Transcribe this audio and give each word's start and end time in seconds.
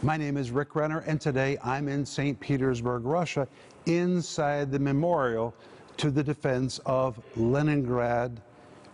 My 0.00 0.16
name 0.16 0.36
is 0.36 0.52
Rick 0.52 0.76
Renner, 0.76 1.00
and 1.08 1.20
today 1.20 1.58
I'm 1.64 1.88
in 1.88 2.06
St. 2.06 2.38
Petersburg, 2.38 3.04
Russia, 3.04 3.48
inside 3.86 4.70
the 4.70 4.78
memorial 4.78 5.52
to 5.96 6.12
the 6.12 6.22
defense 6.22 6.78
of 6.86 7.20
Leningrad, 7.34 8.40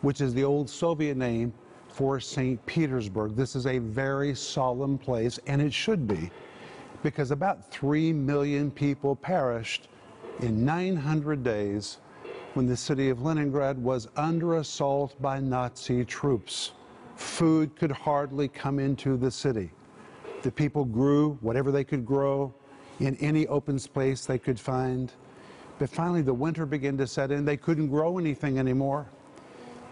which 0.00 0.22
is 0.22 0.32
the 0.32 0.44
old 0.44 0.70
Soviet 0.70 1.18
name 1.18 1.52
for 1.90 2.20
St. 2.20 2.64
Petersburg. 2.64 3.36
This 3.36 3.54
is 3.54 3.66
a 3.66 3.80
very 3.80 4.34
solemn 4.34 4.96
place, 4.96 5.38
and 5.46 5.60
it 5.60 5.74
should 5.74 6.08
be, 6.08 6.30
because 7.02 7.32
about 7.32 7.70
3 7.70 8.14
million 8.14 8.70
people 8.70 9.14
perished 9.14 9.88
in 10.40 10.64
900 10.64 11.44
days 11.44 11.98
when 12.54 12.64
the 12.64 12.78
city 12.78 13.10
of 13.10 13.20
Leningrad 13.20 13.76
was 13.76 14.08
under 14.16 14.56
assault 14.56 15.20
by 15.20 15.38
Nazi 15.38 16.02
troops. 16.06 16.72
Food 17.16 17.76
could 17.76 17.92
hardly 17.92 18.48
come 18.48 18.78
into 18.78 19.18
the 19.18 19.30
city. 19.30 19.70
The 20.44 20.52
people 20.52 20.84
grew 20.84 21.38
whatever 21.40 21.72
they 21.72 21.84
could 21.84 22.04
grow 22.04 22.52
in 23.00 23.16
any 23.16 23.46
open 23.46 23.78
space 23.78 24.26
they 24.26 24.38
could 24.38 24.60
find. 24.60 25.10
But 25.78 25.88
finally, 25.88 26.20
the 26.20 26.34
winter 26.34 26.66
began 26.66 26.98
to 26.98 27.06
set 27.06 27.30
in. 27.30 27.46
They 27.46 27.56
couldn't 27.56 27.88
grow 27.88 28.18
anything 28.18 28.58
anymore. 28.58 29.06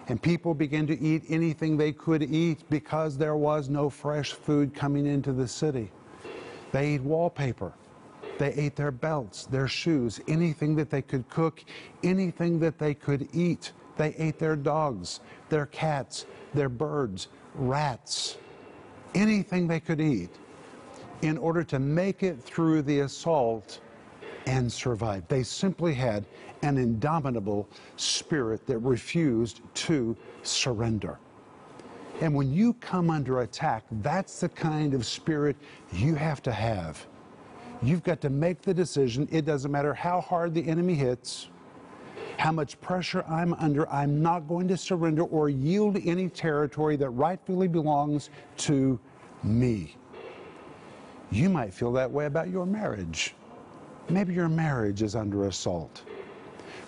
And 0.09 0.21
people 0.21 0.53
began 0.53 0.87
to 0.89 1.01
eat 1.01 1.23
anything 1.31 1.79
they 1.79 1.93
could 1.93 2.23
eat 2.25 2.69
because 2.69 3.17
there 3.17 3.35
was 3.35 3.71
no 3.71 3.89
fresh 3.89 4.35
food 4.35 4.75
coming 4.75 5.07
into 5.07 5.33
the 5.33 5.49
city. 5.49 5.91
They 6.71 6.97
ate 6.97 7.01
wallpaper. 7.01 7.73
They 8.37 8.53
ate 8.53 8.77
their 8.77 8.91
belts, 8.91 9.47
their 9.47 9.69
shoes, 9.69 10.21
anything 10.29 10.77
that 10.77 10.91
they 10.91 11.01
could 11.01 11.27
cook, 11.31 11.65
anything 12.05 12.61
that 12.61 12.79
they 12.79 12.93
could 12.93 13.27
eat. 13.33 13.73
They 13.97 14.15
ate 14.19 14.39
their 14.39 14.57
dogs, 14.57 15.21
their 15.49 15.65
cats, 15.65 16.27
their 16.53 16.69
birds, 16.69 17.29
rats, 17.55 18.37
anything 19.15 19.67
they 19.67 19.81
could 19.81 20.01
eat 20.01 20.29
in 21.23 21.39
order 21.39 21.65
to 21.65 21.79
make 21.79 22.23
it 22.23 22.41
through 22.41 22.83
the 22.83 23.01
assault 23.01 23.81
and 24.47 24.71
survive. 24.71 25.27
They 25.29 25.43
simply 25.43 25.95
had 25.95 26.25
an 26.63 26.77
indomitable 26.77 27.69
spirit 27.97 28.67
that 28.67 28.79
refused 28.79 29.61
to 29.75 30.17
surrender. 30.43 31.19
And 32.21 32.35
when 32.35 32.53
you 32.53 32.75
come 32.75 33.11
under 33.11 33.41
attack, 33.41 33.85
that's 34.03 34.41
the 34.41 34.49
kind 34.49 34.95
of 34.95 35.05
spirit 35.07 35.57
you 35.93 36.15
have 36.15 36.43
to 36.43 36.53
have. 36.53 37.05
You've 37.83 38.05
got 38.05 38.21
to 38.21 38.31
make 38.31 38.63
the 38.63 38.75
decision. 38.75 39.29
It 39.33 39.45
doesn't 39.45 39.71
matter 39.71 39.93
how 39.93 40.21
hard 40.21 40.55
the 40.55 40.67
enemy 40.69 40.95
hits, 40.95 41.49
how 42.39 42.53
much 42.53 42.81
pressure 42.81 43.25
I'm 43.29 43.55
under, 43.55 43.91
I'm 43.91 44.23
not 44.23 44.47
going 44.47 44.69
to 44.69 44.77
surrender 44.77 45.23
or 45.25 45.49
yield 45.49 45.99
any 46.05 46.29
territory 46.29 46.95
that 46.97 47.11
rightfully 47.11 47.67
belongs 47.67 48.31
to 48.59 49.01
me. 49.43 49.97
You 51.33 51.49
might 51.49 51.73
feel 51.73 51.93
that 51.93 52.11
way 52.11 52.27
about 52.27 52.51
your 52.51 52.67
marriage. 52.67 53.35
Maybe 54.11 54.35
your 54.35 54.51
marriage 54.51 55.01
is 55.01 55.17
under 55.17 55.47
assault. 55.47 56.03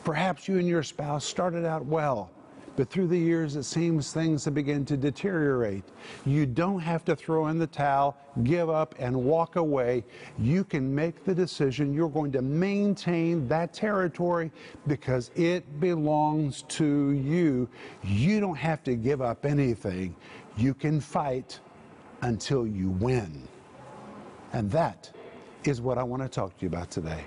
Perhaps 0.05 0.47
you 0.49 0.59
and 0.59 0.69
your 0.69 0.83
spouse 0.83 1.25
started 1.25 1.65
out 1.65 1.87
well, 1.87 2.31
but 2.77 2.91
through 2.91 3.07
the 3.07 3.19
years 3.19 3.57
it 3.57 3.63
seems 3.63 4.13
things 4.13 4.45
have 4.45 4.53
begun 4.53 4.85
to 4.85 4.99
deteriorate. 4.99 5.85
You 6.27 6.45
don't 6.45 6.81
have 6.81 7.07
to 7.07 7.17
throw 7.17 7.47
in 7.47 7.59
the 7.59 7.67
towel, 7.67 8.19
give 8.43 8.69
up, 8.69 8.95
and 8.99 9.17
walk 9.17 9.57
away. 9.57 10.05
You 10.39 10.63
can 10.63 10.95
make 10.95 11.25
the 11.25 11.35
decision 11.35 11.95
you're 11.95 12.11
going 12.11 12.33
to 12.33 12.43
maintain 12.43 13.49
that 13.49 13.73
territory 13.73 14.51
because 14.87 15.31
it 15.37 15.81
belongs 15.81 16.65
to 16.69 17.13
you. 17.13 17.67
You 18.03 18.41
don't 18.41 18.57
have 18.57 18.83
to 18.85 18.95
give 18.95 19.23
up 19.23 19.47
anything. 19.47 20.15
You 20.59 20.75
can 20.75 21.01
fight 21.01 21.61
until 22.21 22.67
you 22.67 22.91
win. 22.91 23.49
And 24.55 24.71
that 24.71 25.11
is 25.65 25.81
what 25.81 25.99
I 25.99 26.05
want 26.05 26.23
to 26.23 26.29
talk 26.29 26.57
to 26.57 26.63
you 26.63 26.69
about 26.69 26.89
today. 26.89 27.25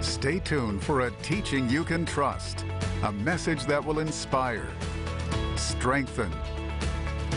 Stay 0.00 0.40
tuned 0.40 0.82
for 0.82 1.02
a 1.02 1.12
teaching 1.22 1.70
you 1.70 1.84
can 1.84 2.04
trust, 2.04 2.64
a 3.04 3.12
message 3.12 3.66
that 3.66 3.84
will 3.84 4.00
inspire, 4.00 4.66
strengthen, 5.54 6.32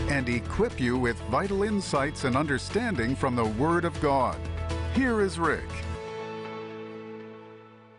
and 0.10 0.28
equip 0.28 0.82
you 0.82 0.98
with 0.98 1.16
vital 1.30 1.62
insights 1.62 2.24
and 2.24 2.36
understanding 2.36 3.16
from 3.16 3.36
the 3.36 3.46
Word 3.46 3.86
of 3.86 4.02
God. 4.02 4.40
Here 4.96 5.22
is 5.22 5.38
Rick. 5.38 5.70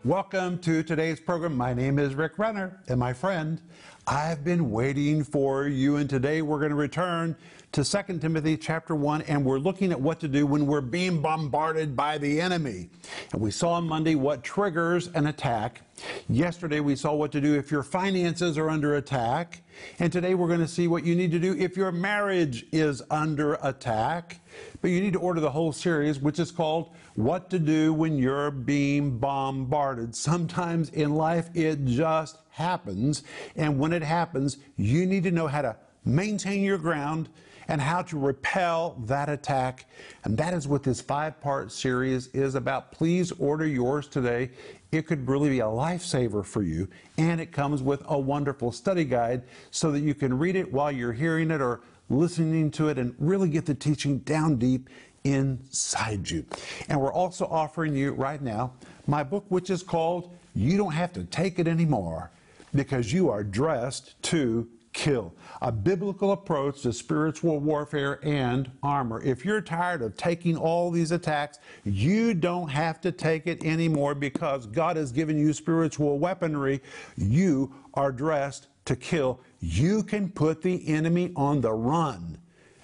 Welcome 0.04 0.58
to 0.62 0.82
today's 0.82 1.20
program. 1.20 1.56
My 1.56 1.74
name 1.74 2.00
is 2.00 2.16
Rick 2.16 2.40
Renner, 2.40 2.82
and 2.88 2.98
my 2.98 3.12
friend, 3.12 3.62
I've 4.08 4.42
been 4.42 4.72
waiting 4.72 5.22
for 5.22 5.68
you. 5.68 5.94
And 5.94 6.10
today 6.10 6.42
we're 6.42 6.58
going 6.58 6.70
to 6.70 6.74
return 6.76 7.36
to 7.72 7.82
2 7.82 8.18
Timothy 8.18 8.58
chapter 8.58 8.94
1, 8.94 9.22
and 9.22 9.46
we're 9.46 9.58
looking 9.58 9.92
at 9.92 10.00
what 10.00 10.20
to 10.20 10.28
do 10.28 10.46
when 10.46 10.66
we're 10.66 10.82
being 10.82 11.22
bombarded 11.22 11.96
by 11.96 12.18
the 12.18 12.38
enemy. 12.38 12.90
And 13.32 13.40
we 13.40 13.50
saw 13.50 13.72
on 13.72 13.88
Monday 13.88 14.14
what 14.14 14.44
triggers 14.44 15.06
an 15.14 15.26
attack. 15.26 15.80
Yesterday 16.28 16.80
we 16.80 16.96
saw 16.96 17.14
what 17.14 17.32
to 17.32 17.40
do 17.40 17.54
if 17.54 17.70
your 17.70 17.82
finances 17.82 18.58
are 18.58 18.68
under 18.68 18.96
attack. 18.96 19.62
And 19.98 20.12
today 20.12 20.34
we're 20.34 20.48
going 20.48 20.60
to 20.60 20.68
see 20.68 20.86
what 20.86 21.06
you 21.06 21.14
need 21.14 21.30
to 21.30 21.38
do 21.38 21.56
if 21.56 21.74
your 21.78 21.90
marriage 21.92 22.66
is 22.72 23.00
under 23.10 23.54
attack. 23.62 24.40
But 24.82 24.88
you 24.88 25.00
need 25.00 25.14
to 25.14 25.20
order 25.20 25.40
the 25.40 25.50
whole 25.50 25.72
series, 25.72 26.20
which 26.20 26.38
is 26.38 26.50
called 26.50 26.94
What 27.14 27.48
to 27.50 27.58
Do 27.58 27.94
When 27.94 28.18
You're 28.18 28.50
Being 28.50 29.18
Bombarded. 29.18 30.14
Sometimes 30.14 30.90
in 30.90 31.14
life 31.14 31.48
it 31.54 31.86
just 31.86 32.36
happens. 32.50 33.22
And 33.56 33.78
when 33.78 33.94
it 33.94 34.02
happens, 34.02 34.58
you 34.76 35.06
need 35.06 35.22
to 35.22 35.30
know 35.30 35.46
how 35.46 35.62
to 35.62 35.76
maintain 36.04 36.62
your 36.62 36.76
ground 36.76 37.30
and 37.68 37.80
how 37.80 38.02
to 38.02 38.18
repel 38.18 38.96
that 39.06 39.28
attack. 39.28 39.86
And 40.24 40.36
that 40.38 40.54
is 40.54 40.68
what 40.68 40.82
this 40.82 41.00
five 41.00 41.40
part 41.40 41.72
series 41.72 42.28
is 42.28 42.54
about. 42.54 42.92
Please 42.92 43.32
order 43.32 43.66
yours 43.66 44.08
today. 44.08 44.50
It 44.90 45.06
could 45.06 45.28
really 45.28 45.50
be 45.50 45.60
a 45.60 45.64
lifesaver 45.64 46.44
for 46.44 46.62
you. 46.62 46.88
And 47.18 47.40
it 47.40 47.52
comes 47.52 47.82
with 47.82 48.02
a 48.06 48.18
wonderful 48.18 48.72
study 48.72 49.04
guide 49.04 49.42
so 49.70 49.90
that 49.92 50.00
you 50.00 50.14
can 50.14 50.38
read 50.38 50.56
it 50.56 50.72
while 50.72 50.92
you're 50.92 51.12
hearing 51.12 51.50
it 51.50 51.60
or 51.60 51.80
listening 52.10 52.70
to 52.72 52.88
it 52.88 52.98
and 52.98 53.14
really 53.18 53.48
get 53.48 53.66
the 53.66 53.74
teaching 53.74 54.18
down 54.18 54.56
deep 54.56 54.88
inside 55.24 56.30
you. 56.30 56.44
And 56.88 57.00
we're 57.00 57.12
also 57.12 57.46
offering 57.46 57.94
you 57.94 58.12
right 58.12 58.40
now 58.40 58.72
my 59.06 59.22
book, 59.22 59.44
which 59.48 59.70
is 59.70 59.82
called 59.82 60.30
You 60.54 60.76
Don't 60.76 60.92
Have 60.92 61.12
to 61.14 61.24
Take 61.24 61.58
It 61.58 61.66
Anymore 61.66 62.30
because 62.74 63.12
you 63.12 63.30
are 63.30 63.42
dressed 63.42 64.20
to 64.22 64.68
kill. 64.92 65.34
A 65.60 65.72
biblical 65.72 66.32
approach 66.32 66.82
to 66.82 66.92
spiritual 66.92 67.60
warfare 67.60 68.20
and 68.22 68.70
armor. 68.82 69.22
If 69.22 69.44
you're 69.44 69.60
tired 69.60 70.02
of 70.02 70.16
taking 70.16 70.56
all 70.56 70.90
these 70.90 71.12
attacks, 71.12 71.58
you 71.84 72.34
don't 72.34 72.68
have 72.68 73.00
to 73.02 73.12
take 73.12 73.46
it 73.46 73.64
anymore 73.64 74.14
because 74.14 74.66
God 74.66 74.96
has 74.96 75.12
given 75.12 75.38
you 75.38 75.52
spiritual 75.52 76.18
weaponry. 76.18 76.80
You 77.16 77.74
are 77.94 78.12
dressed 78.12 78.68
to 78.86 78.96
kill. 78.96 79.40
You 79.60 80.02
can 80.02 80.28
put 80.28 80.62
the 80.62 80.86
enemy 80.88 81.32
on 81.36 81.60
the 81.60 81.72
run. 81.72 82.38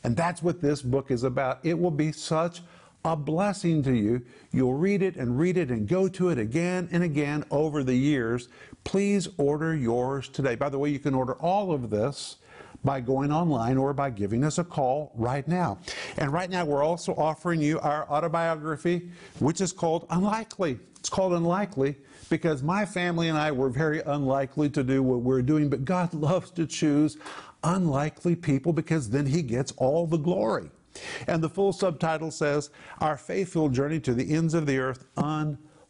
And 0.04 0.16
that's 0.16 0.42
what 0.42 0.60
this 0.60 0.80
book 0.80 1.10
is 1.10 1.24
about. 1.24 1.58
It 1.64 1.78
will 1.78 1.90
be 1.90 2.12
such 2.12 2.62
a 3.08 3.16
blessing 3.16 3.82
to 3.82 3.92
you. 3.92 4.22
You'll 4.52 4.74
read 4.74 5.02
it 5.02 5.16
and 5.16 5.38
read 5.38 5.56
it 5.56 5.70
and 5.70 5.88
go 5.88 6.08
to 6.08 6.28
it 6.28 6.38
again 6.38 6.88
and 6.92 7.02
again 7.02 7.44
over 7.50 7.82
the 7.82 7.94
years. 7.94 8.48
Please 8.84 9.28
order 9.36 9.74
yours 9.74 10.28
today. 10.28 10.54
By 10.54 10.68
the 10.68 10.78
way, 10.78 10.90
you 10.90 10.98
can 10.98 11.14
order 11.14 11.34
all 11.34 11.72
of 11.72 11.90
this 11.90 12.36
by 12.84 13.00
going 13.00 13.32
online 13.32 13.76
or 13.76 13.92
by 13.92 14.10
giving 14.10 14.44
us 14.44 14.58
a 14.58 14.64
call 14.64 15.12
right 15.14 15.46
now. 15.48 15.78
And 16.16 16.32
right 16.32 16.48
now, 16.48 16.64
we're 16.64 16.84
also 16.84 17.12
offering 17.14 17.60
you 17.60 17.80
our 17.80 18.08
autobiography, 18.08 19.10
which 19.40 19.60
is 19.60 19.72
called 19.72 20.06
Unlikely. 20.10 20.78
It's 20.98 21.08
called 21.08 21.32
Unlikely 21.32 21.96
because 22.28 22.62
my 22.62 22.84
family 22.84 23.28
and 23.28 23.38
I 23.38 23.50
were 23.52 23.70
very 23.70 24.00
unlikely 24.02 24.70
to 24.70 24.84
do 24.84 25.02
what 25.02 25.20
we're 25.20 25.42
doing, 25.42 25.68
but 25.68 25.84
God 25.84 26.14
loves 26.28 26.50
to 26.52 26.66
choose 26.66 27.16
unlikely 27.64 28.36
people 28.36 28.72
because 28.72 29.10
then 29.10 29.26
He 29.26 29.42
gets 29.42 29.72
all 29.72 30.06
the 30.06 30.16
glory. 30.16 30.70
And 31.26 31.42
the 31.42 31.48
full 31.48 31.72
subtitle 31.72 32.30
says, 32.30 32.70
Our 33.00 33.16
Faithful 33.16 33.68
Journey 33.68 34.00
to 34.00 34.14
the 34.14 34.34
Ends 34.34 34.54
of 34.54 34.66
the 34.66 34.78
Earth 34.78 35.04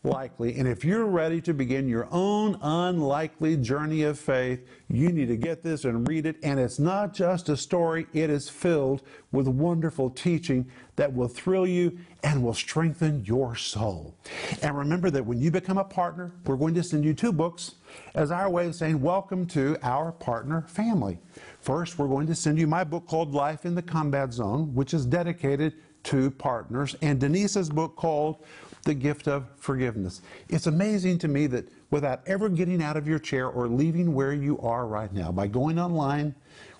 Unlikely. 0.08 0.56
And 0.56 0.66
if 0.66 0.86
you're 0.86 1.04
ready 1.04 1.38
to 1.42 1.52
begin 1.52 1.86
your 1.86 2.08
own 2.10 2.58
unlikely 2.62 3.58
journey 3.58 4.04
of 4.04 4.18
faith, 4.18 4.66
you 4.88 5.12
need 5.12 5.28
to 5.28 5.36
get 5.36 5.62
this 5.62 5.84
and 5.84 6.08
read 6.08 6.24
it. 6.24 6.36
And 6.42 6.58
it's 6.58 6.78
not 6.78 7.12
just 7.12 7.50
a 7.50 7.56
story, 7.58 8.06
it 8.14 8.30
is 8.30 8.48
filled 8.48 9.02
with 9.32 9.46
wonderful 9.46 10.08
teaching 10.08 10.70
that 10.96 11.14
will 11.14 11.28
thrill 11.28 11.66
you 11.66 11.98
and 12.24 12.42
will 12.42 12.54
strengthen 12.54 13.22
your 13.26 13.54
soul. 13.54 14.16
And 14.62 14.78
remember 14.78 15.10
that 15.10 15.26
when 15.26 15.42
you 15.42 15.50
become 15.50 15.76
a 15.76 15.84
partner, 15.84 16.32
we're 16.46 16.56
going 16.56 16.74
to 16.74 16.82
send 16.82 17.04
you 17.04 17.12
two 17.12 17.30
books 17.30 17.74
as 18.14 18.30
our 18.30 18.48
way 18.48 18.66
of 18.66 18.74
saying, 18.74 19.02
Welcome 19.02 19.44
to 19.48 19.76
our 19.82 20.10
partner 20.10 20.62
family. 20.62 21.18
First, 21.60 21.98
we're 21.98 22.08
going 22.08 22.26
to 22.28 22.34
send 22.34 22.58
you 22.58 22.66
my 22.66 22.82
book 22.82 23.06
called 23.06 23.34
Life 23.34 23.66
in 23.66 23.74
the 23.74 23.82
Combat 23.82 24.32
Zone, 24.32 24.74
which 24.74 24.94
is 24.94 25.04
dedicated 25.04 25.74
to 26.04 26.30
partners, 26.30 26.96
and 27.02 27.20
Denise's 27.20 27.68
book 27.68 27.94
called 27.96 28.42
The 28.88 28.94
Gift 28.94 29.28
of 29.28 29.44
Forgiveness. 29.58 30.22
It's 30.48 30.66
amazing 30.66 31.18
to 31.18 31.28
me 31.28 31.46
that 31.48 31.68
without 31.90 32.22
ever 32.26 32.48
getting 32.48 32.82
out 32.82 32.96
of 32.96 33.06
your 33.06 33.18
chair 33.18 33.46
or 33.46 33.68
leaving 33.68 34.14
where 34.14 34.32
you 34.32 34.58
are 34.60 34.86
right 34.86 35.12
now, 35.12 35.30
by 35.30 35.46
going 35.46 35.78
online 35.78 36.34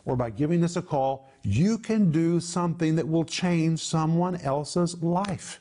or 0.07 0.17
by 0.17 0.31
giving 0.31 0.65
us 0.65 0.77
a 0.77 0.81
call, 0.81 1.31
you 1.43 1.77
can 1.77 2.11
do 2.11 2.41
something 2.41 2.97
that 2.97 3.07
will 3.07 3.27
change 3.27 3.81
someone 3.81 4.37
else's 4.37 5.03
life. 5.03 5.61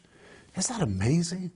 Isn't 0.55 0.79
that 0.79 0.83
amazing? 0.87 1.51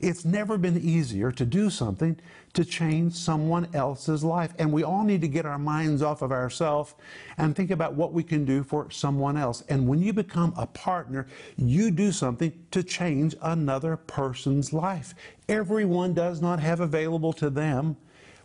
It's 0.00 0.24
never 0.24 0.58
been 0.58 0.78
easier 0.78 1.30
to 1.32 1.44
do 1.44 1.70
something 1.70 2.18
to 2.54 2.64
change 2.64 3.14
someone 3.14 3.68
else's 3.74 4.24
life. 4.24 4.52
And 4.58 4.72
we 4.72 4.82
all 4.82 5.04
need 5.04 5.20
to 5.20 5.28
get 5.28 5.46
our 5.46 5.58
minds 5.58 6.02
off 6.02 6.22
of 6.22 6.32
ourselves 6.32 6.94
and 7.38 7.54
think 7.54 7.70
about 7.70 7.94
what 7.94 8.12
we 8.12 8.22
can 8.22 8.44
do 8.44 8.62
for 8.62 8.90
someone 8.90 9.36
else. 9.36 9.62
And 9.68 9.86
when 9.86 10.00
you 10.00 10.12
become 10.12 10.54
a 10.56 10.66
partner, 10.66 11.26
you 11.56 11.90
do 11.90 12.12
something 12.12 12.52
to 12.70 12.82
change 12.82 13.34
another 13.42 13.96
person's 13.96 14.72
life. 14.72 15.14
Everyone 15.48 16.14
does 16.14 16.40
not 16.40 16.60
have 16.60 16.80
available 16.80 17.32
to 17.34 17.50
them 17.50 17.96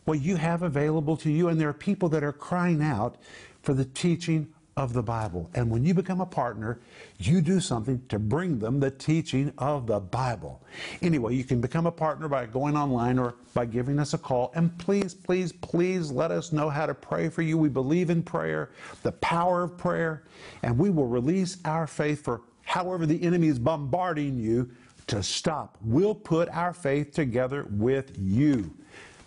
what 0.05 0.21
you 0.21 0.35
have 0.35 0.63
available 0.63 1.15
to 1.17 1.31
you. 1.31 1.47
And 1.47 1.59
there 1.59 1.69
are 1.69 1.73
people 1.73 2.09
that 2.09 2.23
are 2.23 2.33
crying 2.33 2.81
out 2.81 3.17
for 3.61 3.73
the 3.73 3.85
teaching 3.85 4.51
of 4.77 4.93
the 4.93 5.03
Bible. 5.03 5.49
And 5.53 5.69
when 5.69 5.83
you 5.83 5.93
become 5.93 6.21
a 6.21 6.25
partner, 6.25 6.79
you 7.19 7.41
do 7.41 7.59
something 7.59 8.01
to 8.09 8.17
bring 8.17 8.59
them 8.59 8.79
the 8.79 8.91
teaching 8.91 9.51
of 9.57 9.85
the 9.85 9.99
Bible. 9.99 10.61
Anyway, 11.01 11.35
you 11.35 11.43
can 11.43 11.59
become 11.59 11.85
a 11.85 11.91
partner 11.91 12.27
by 12.27 12.45
going 12.45 12.77
online 12.77 13.19
or 13.19 13.35
by 13.53 13.65
giving 13.65 13.99
us 13.99 14.13
a 14.13 14.17
call. 14.17 14.51
And 14.55 14.75
please, 14.77 15.13
please, 15.13 15.51
please 15.51 16.09
let 16.11 16.31
us 16.31 16.51
know 16.51 16.69
how 16.69 16.85
to 16.85 16.93
pray 16.93 17.29
for 17.29 17.41
you. 17.41 17.57
We 17.57 17.69
believe 17.69 18.09
in 18.09 18.23
prayer, 18.23 18.71
the 19.03 19.11
power 19.13 19.63
of 19.63 19.77
prayer, 19.77 20.23
and 20.63 20.77
we 20.77 20.89
will 20.89 21.07
release 21.07 21.57
our 21.65 21.85
faith 21.85 22.23
for 22.23 22.41
however 22.63 23.05
the 23.05 23.21
enemy 23.23 23.47
is 23.47 23.59
bombarding 23.59 24.39
you 24.39 24.71
to 25.07 25.21
stop. 25.21 25.77
We'll 25.81 26.15
put 26.15 26.47
our 26.49 26.73
faith 26.73 27.11
together 27.11 27.67
with 27.69 28.15
you. 28.17 28.73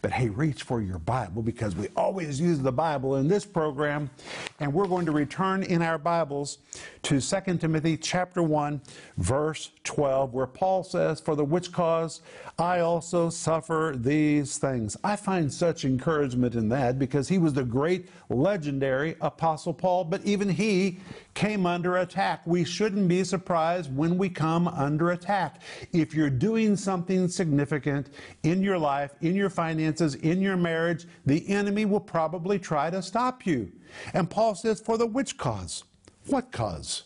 But 0.04 0.12
hey, 0.12 0.28
reach 0.28 0.64
for 0.64 0.82
your 0.82 0.98
Bible 0.98 1.40
because 1.40 1.74
we 1.74 1.88
always 1.96 2.38
use 2.38 2.58
the 2.58 2.70
Bible 2.70 3.16
in 3.16 3.26
this 3.26 3.46
program. 3.46 4.10
And 4.60 4.70
we're 4.70 4.86
going 4.86 5.06
to 5.06 5.12
return 5.12 5.62
in 5.62 5.80
our 5.80 5.96
Bibles 5.96 6.58
to 7.04 7.20
2 7.20 7.58
Timothy 7.58 7.98
chapter 7.98 8.42
1, 8.42 8.80
verse 9.18 9.72
12, 9.84 10.32
where 10.32 10.46
Paul 10.46 10.82
says, 10.82 11.20
For 11.20 11.36
the 11.36 11.44
which 11.44 11.70
cause 11.70 12.22
I 12.58 12.80
also 12.80 13.28
suffer 13.28 13.92
these 13.94 14.56
things. 14.56 14.96
I 15.04 15.16
find 15.16 15.52
such 15.52 15.84
encouragement 15.84 16.54
in 16.54 16.70
that 16.70 16.98
because 16.98 17.28
he 17.28 17.36
was 17.36 17.52
the 17.52 17.62
great 17.62 18.08
legendary 18.30 19.16
Apostle 19.20 19.74
Paul, 19.74 20.04
but 20.04 20.24
even 20.24 20.48
he 20.48 20.98
came 21.34 21.66
under 21.66 21.98
attack. 21.98 22.40
We 22.46 22.64
shouldn't 22.64 23.06
be 23.06 23.22
surprised 23.22 23.94
when 23.94 24.16
we 24.16 24.30
come 24.30 24.66
under 24.66 25.10
attack. 25.10 25.60
If 25.92 26.14
you're 26.14 26.30
doing 26.30 26.74
something 26.74 27.28
significant 27.28 28.14
in 28.44 28.62
your 28.62 28.78
life, 28.78 29.12
in 29.20 29.34
your 29.34 29.50
finances, 29.50 30.14
in 30.14 30.40
your 30.40 30.56
marriage, 30.56 31.06
the 31.26 31.46
enemy 31.50 31.84
will 31.84 32.00
probably 32.00 32.58
try 32.58 32.88
to 32.88 33.02
stop 33.02 33.44
you. 33.44 33.70
And 34.14 34.30
Paul 34.30 34.54
says, 34.54 34.80
For 34.80 34.96
the 34.96 35.06
which 35.06 35.36
cause? 35.36 35.84
What 36.26 36.52
cause? 36.52 37.04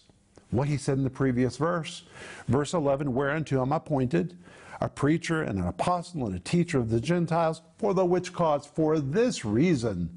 What 0.50 0.68
he 0.68 0.76
said 0.76 0.98
in 0.98 1.04
the 1.04 1.10
previous 1.10 1.56
verse. 1.56 2.02
Verse 2.46 2.72
11, 2.72 3.12
Whereunto 3.12 3.60
I'm 3.60 3.72
appointed 3.72 4.36
a 4.80 4.88
preacher 4.88 5.42
and 5.42 5.58
an 5.58 5.66
apostle 5.66 6.26
and 6.26 6.36
a 6.36 6.40
teacher 6.40 6.78
of 6.78 6.90
the 6.90 7.00
Gentiles, 7.00 7.62
for 7.78 7.94
the 7.94 8.04
which 8.04 8.32
cause, 8.32 8.66
for 8.66 9.00
this 9.00 9.44
reason, 9.44 10.08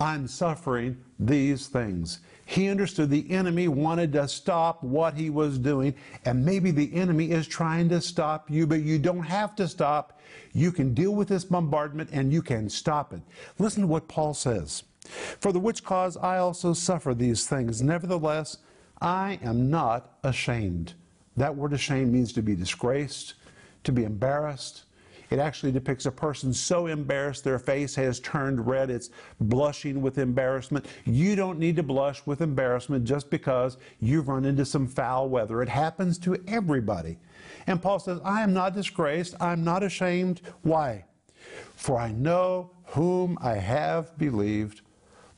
I'm 0.00 0.26
suffering 0.26 0.96
these 1.18 1.68
things. 1.68 2.20
He 2.44 2.68
understood 2.68 3.10
the 3.10 3.30
enemy 3.30 3.68
wanted 3.68 4.12
to 4.14 4.26
stop 4.26 4.82
what 4.82 5.14
he 5.14 5.28
was 5.28 5.58
doing, 5.58 5.94
and 6.24 6.44
maybe 6.44 6.70
the 6.70 6.92
enemy 6.94 7.30
is 7.30 7.46
trying 7.46 7.88
to 7.90 8.00
stop 8.00 8.50
you, 8.50 8.66
but 8.66 8.80
you 8.80 8.98
don't 8.98 9.24
have 9.24 9.54
to 9.56 9.68
stop. 9.68 10.18
You 10.52 10.72
can 10.72 10.94
deal 10.94 11.14
with 11.14 11.28
this 11.28 11.44
bombardment 11.44 12.10
and 12.12 12.32
you 12.32 12.42
can 12.42 12.68
stop 12.68 13.12
it. 13.12 13.20
Listen 13.58 13.82
to 13.82 13.86
what 13.86 14.08
Paul 14.08 14.34
says. 14.34 14.84
For 15.40 15.52
the 15.52 15.60
which 15.60 15.84
cause 15.84 16.16
I 16.16 16.38
also 16.38 16.72
suffer 16.72 17.14
these 17.14 17.46
things. 17.46 17.82
Nevertheless, 17.82 18.58
I 19.00 19.38
am 19.42 19.70
not 19.70 20.18
ashamed. 20.22 20.94
That 21.36 21.56
word 21.56 21.72
ashamed 21.72 22.12
means 22.12 22.32
to 22.34 22.42
be 22.42 22.54
disgraced, 22.54 23.34
to 23.84 23.92
be 23.92 24.04
embarrassed, 24.04 24.84
it 25.30 25.38
actually 25.38 25.72
depicts 25.72 26.06
a 26.06 26.10
person 26.10 26.54
so 26.54 26.86
embarrassed 26.86 27.44
their 27.44 27.58
face 27.58 27.94
has 27.96 28.18
turned 28.20 28.66
red, 28.66 28.90
it's 28.90 29.10
blushing 29.40 30.00
with 30.00 30.18
embarrassment. 30.18 30.86
You 31.04 31.36
don't 31.36 31.58
need 31.58 31.76
to 31.76 31.82
blush 31.82 32.24
with 32.24 32.40
embarrassment 32.40 33.04
just 33.04 33.28
because 33.28 33.76
you've 34.00 34.28
run 34.28 34.46
into 34.46 34.64
some 34.64 34.86
foul 34.86 35.28
weather. 35.28 35.60
It 35.60 35.68
happens 35.68 36.18
to 36.20 36.42
everybody. 36.46 37.18
And 37.66 37.82
Paul 37.82 37.98
says, 37.98 38.20
I 38.24 38.42
am 38.42 38.54
not 38.54 38.74
disgraced, 38.74 39.34
I'm 39.40 39.62
not 39.62 39.82
ashamed. 39.82 40.40
Why? 40.62 41.04
For 41.74 41.98
I 41.98 42.12
know 42.12 42.70
whom 42.86 43.36
I 43.42 43.54
have 43.54 44.16
believed. 44.16 44.80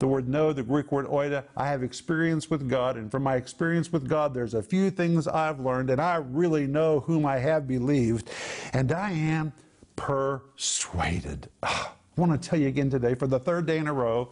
The 0.01 0.07
word 0.07 0.29
know, 0.29 0.53
the 0.55 0.63
Greek 0.63 0.91
word 0.91 1.07
oida, 1.07 1.45
I 1.55 1.69
have 1.69 1.83
experience 1.83 2.49
with 2.49 2.69
God, 2.69 2.97
and 2.97 3.11
from 3.11 3.23
my 3.23 3.37
experience 3.37 3.93
with 3.93 4.09
God, 4.09 4.33
there's 4.33 4.55
a 4.55 4.63
few 4.63 4.91
things 4.91 5.29
I've 5.29 5.61
learned, 5.61 5.91
and 5.91 6.01
I 6.01 6.17
really 6.17 6.67
know 6.67 7.01
whom 7.01 7.27
I 7.27 7.37
have 7.37 7.69
believed, 7.69 8.31
and 8.73 8.91
I 8.93 9.11
am 9.11 9.53
persuaded. 9.97 11.51
Ah, 11.63 11.95
I 12.21 12.27
want 12.27 12.43
to 12.43 12.49
tell 12.51 12.59
you 12.59 12.69
again 12.69 12.91
today, 12.91 13.15
for 13.15 13.27
the 13.27 13.39
third 13.39 13.65
day 13.65 13.79
in 13.79 13.87
a 13.87 13.95
row, 13.95 14.29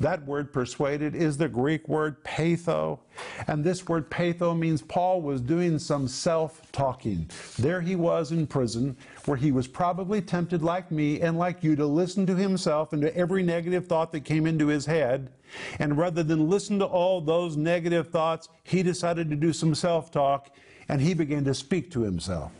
that 0.00 0.26
word 0.26 0.52
persuaded 0.52 1.14
is 1.14 1.36
the 1.36 1.48
Greek 1.48 1.86
word 1.86 2.24
peitho. 2.24 2.98
And 3.46 3.62
this 3.62 3.86
word 3.86 4.10
peitho 4.10 4.58
means 4.58 4.82
Paul 4.82 5.22
was 5.22 5.40
doing 5.40 5.78
some 5.78 6.08
self 6.08 6.60
talking. 6.72 7.30
There 7.56 7.80
he 7.80 7.94
was 7.94 8.32
in 8.32 8.48
prison, 8.48 8.96
where 9.26 9.36
he 9.36 9.52
was 9.52 9.68
probably 9.68 10.20
tempted, 10.20 10.64
like 10.64 10.90
me 10.90 11.20
and 11.20 11.38
like 11.38 11.62
you, 11.62 11.76
to 11.76 11.86
listen 11.86 12.26
to 12.26 12.34
himself 12.34 12.92
and 12.92 13.02
to 13.02 13.16
every 13.16 13.44
negative 13.44 13.86
thought 13.86 14.10
that 14.10 14.24
came 14.24 14.44
into 14.44 14.66
his 14.66 14.86
head. 14.86 15.30
And 15.78 15.96
rather 15.96 16.24
than 16.24 16.50
listen 16.50 16.80
to 16.80 16.86
all 16.86 17.20
those 17.20 17.56
negative 17.56 18.10
thoughts, 18.10 18.48
he 18.64 18.82
decided 18.82 19.30
to 19.30 19.36
do 19.36 19.52
some 19.52 19.76
self 19.76 20.10
talk 20.10 20.50
and 20.88 21.00
he 21.00 21.14
began 21.14 21.44
to 21.44 21.54
speak 21.54 21.92
to 21.92 22.00
himself. 22.00 22.50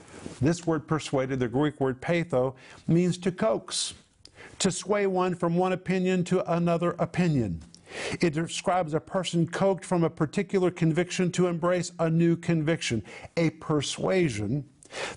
This 0.41 0.69
word 0.69 0.87
persuaded, 0.87 1.41
the 1.41 1.49
Greek 1.49 1.81
word 1.81 2.01
peitho, 2.01 2.55
means 2.87 3.19
to 3.19 3.33
coax, 3.33 3.95
to 4.59 4.71
sway 4.71 5.07
one 5.07 5.35
from 5.35 5.57
one 5.57 5.73
opinion 5.73 6.25
to 6.25 6.53
another 6.53 6.97
opinion. 6.99 7.63
It 8.21 8.35
describes 8.35 8.95
a 8.95 9.01
person 9.01 9.47
coked 9.47 9.85
from 9.85 10.05
a 10.05 10.11
particular 10.11 10.71
conviction 10.71 11.33
to 11.33 11.47
embrace 11.47 11.93
a 11.99 12.11
new 12.11 12.37
conviction. 12.37 13.03
A 13.37 13.51
persuasion 13.51 14.65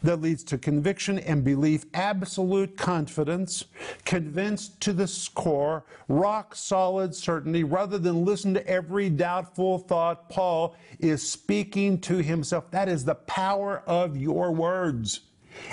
that 0.04 0.22
leads 0.22 0.44
to 0.44 0.58
conviction 0.58 1.20
and 1.20 1.44
belief, 1.44 1.86
absolute 1.94 2.78
confidence, 2.78 3.66
convinced 4.06 4.80
to 4.82 4.94
the 4.94 5.30
core, 5.34 5.86
rock 6.08 6.56
solid 6.56 7.16
certainty, 7.16 7.64
rather 7.64 7.98
than 7.98 8.26
listen 8.26 8.54
to 8.54 8.68
every 8.68 9.10
doubtful 9.10 9.80
thought. 9.80 10.30
Paul 10.30 10.76
is 11.00 11.28
speaking 11.28 12.00
to 12.02 12.18
himself. 12.18 12.70
That 12.72 12.90
is 12.90 13.06
the 13.06 13.16
power 13.16 13.84
of 13.88 14.18
your 14.18 14.52
words. 14.52 15.22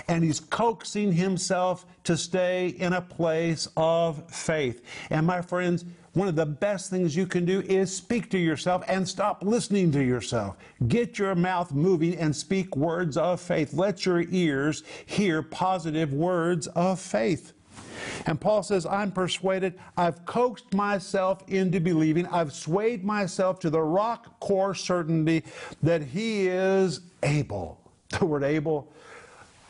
And 0.08 0.24
he's 0.24 0.40
coaxing 0.40 1.12
himself 1.12 1.86
to 2.04 2.16
stay 2.16 2.68
in 2.68 2.92
a 2.92 3.00
place 3.00 3.68
of 3.76 4.30
faith. 4.30 4.82
And 5.10 5.26
my 5.26 5.42
friends, 5.42 5.84
one 6.14 6.28
of 6.28 6.36
the 6.36 6.46
best 6.46 6.90
things 6.90 7.14
you 7.14 7.26
can 7.26 7.44
do 7.44 7.60
is 7.60 7.94
speak 7.94 8.30
to 8.30 8.38
yourself 8.38 8.82
and 8.88 9.06
stop 9.06 9.44
listening 9.44 9.92
to 9.92 10.02
yourself. 10.02 10.56
Get 10.88 11.18
your 11.18 11.34
mouth 11.34 11.72
moving 11.72 12.16
and 12.16 12.34
speak 12.34 12.76
words 12.76 13.16
of 13.16 13.40
faith. 13.40 13.72
Let 13.72 14.04
your 14.04 14.22
ears 14.30 14.82
hear 15.06 15.42
positive 15.42 16.12
words 16.12 16.66
of 16.68 16.98
faith. 16.98 17.52
And 18.26 18.40
Paul 18.40 18.62
says, 18.62 18.86
I'm 18.86 19.12
persuaded, 19.12 19.78
I've 19.96 20.24
coaxed 20.24 20.74
myself 20.74 21.42
into 21.48 21.80
believing, 21.80 22.26
I've 22.26 22.52
swayed 22.52 23.04
myself 23.04 23.60
to 23.60 23.70
the 23.70 23.80
rock 23.80 24.40
core 24.40 24.74
certainty 24.74 25.44
that 25.82 26.02
he 26.02 26.48
is 26.48 27.00
able. 27.22 27.80
The 28.18 28.24
word 28.24 28.42
able, 28.42 28.90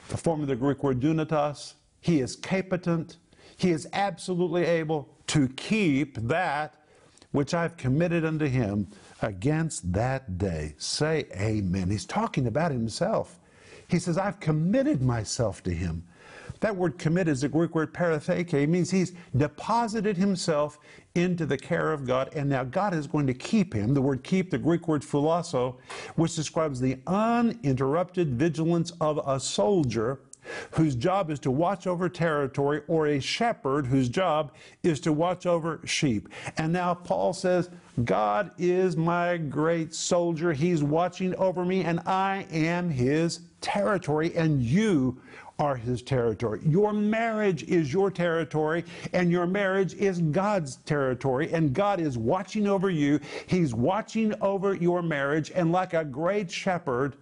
the 0.08 0.16
form 0.16 0.40
of 0.42 0.48
the 0.48 0.56
Greek 0.56 0.82
word 0.82 1.00
dunatos, 1.00 1.74
he 2.00 2.20
is 2.20 2.36
capitant, 2.36 3.18
he 3.56 3.70
is 3.70 3.88
absolutely 3.92 4.64
able 4.64 5.08
to 5.28 5.48
keep 5.48 6.16
that 6.28 6.74
which 7.32 7.52
I've 7.52 7.76
committed 7.76 8.24
unto 8.24 8.46
him 8.46 8.88
against 9.20 9.92
that 9.92 10.38
day. 10.38 10.74
Say 10.78 11.26
amen. 11.32 11.90
He's 11.90 12.06
talking 12.06 12.46
about 12.46 12.72
himself. 12.72 13.38
He 13.88 13.98
says, 13.98 14.16
I've 14.16 14.40
committed 14.40 15.02
myself 15.02 15.62
to 15.64 15.70
him. 15.70 16.04
That 16.60 16.74
word 16.76 16.98
commit 16.98 17.28
is 17.28 17.42
the 17.42 17.48
Greek 17.48 17.74
word 17.74 17.94
paratheke. 17.94 18.54
It 18.54 18.68
means 18.68 18.90
he's 18.90 19.12
deposited 19.36 20.16
himself 20.16 20.78
into 21.14 21.46
the 21.46 21.56
care 21.56 21.92
of 21.92 22.06
God, 22.06 22.30
and 22.34 22.48
now 22.48 22.64
God 22.64 22.94
is 22.94 23.06
going 23.06 23.26
to 23.26 23.34
keep 23.34 23.74
him. 23.74 23.94
The 23.94 24.02
word 24.02 24.22
keep, 24.22 24.50
the 24.50 24.58
Greek 24.58 24.88
word 24.88 25.02
phulasso, 25.02 25.76
which 26.16 26.34
describes 26.36 26.80
the 26.80 26.98
uninterrupted 27.06 28.34
vigilance 28.34 28.92
of 29.00 29.20
a 29.26 29.40
soldier 29.40 30.20
whose 30.70 30.94
job 30.94 31.30
is 31.30 31.38
to 31.40 31.50
watch 31.50 31.86
over 31.86 32.08
territory, 32.08 32.82
or 32.88 33.06
a 33.08 33.20
shepherd 33.20 33.86
whose 33.86 34.08
job 34.08 34.52
is 34.82 35.00
to 35.00 35.12
watch 35.12 35.46
over 35.46 35.80
sheep. 35.84 36.28
And 36.56 36.72
now 36.72 36.94
Paul 36.94 37.32
says, 37.32 37.68
God 38.04 38.52
is 38.56 38.96
my 38.96 39.36
great 39.36 39.94
soldier. 39.94 40.52
He's 40.52 40.82
watching 40.82 41.34
over 41.36 41.64
me, 41.64 41.84
and 41.84 42.00
I 42.06 42.46
am 42.50 42.88
his 42.88 43.40
territory, 43.60 44.34
and 44.36 44.62
you 44.62 45.20
are 45.58 45.76
his 45.76 46.02
territory. 46.02 46.60
Your 46.64 46.92
marriage 46.92 47.64
is 47.64 47.92
your 47.92 48.10
territory, 48.10 48.84
and 49.12 49.30
your 49.30 49.46
marriage 49.46 49.94
is 49.94 50.20
God's 50.20 50.76
territory, 50.76 51.52
and 51.52 51.72
God 51.72 52.00
is 52.00 52.16
watching 52.16 52.66
over 52.66 52.90
you. 52.90 53.20
He's 53.46 53.74
watching 53.74 54.34
over 54.40 54.74
your 54.74 55.02
marriage, 55.02 55.50
and 55.54 55.72
like 55.72 55.94
a 55.94 56.04
great 56.04 56.50
shepherd, 56.50 57.16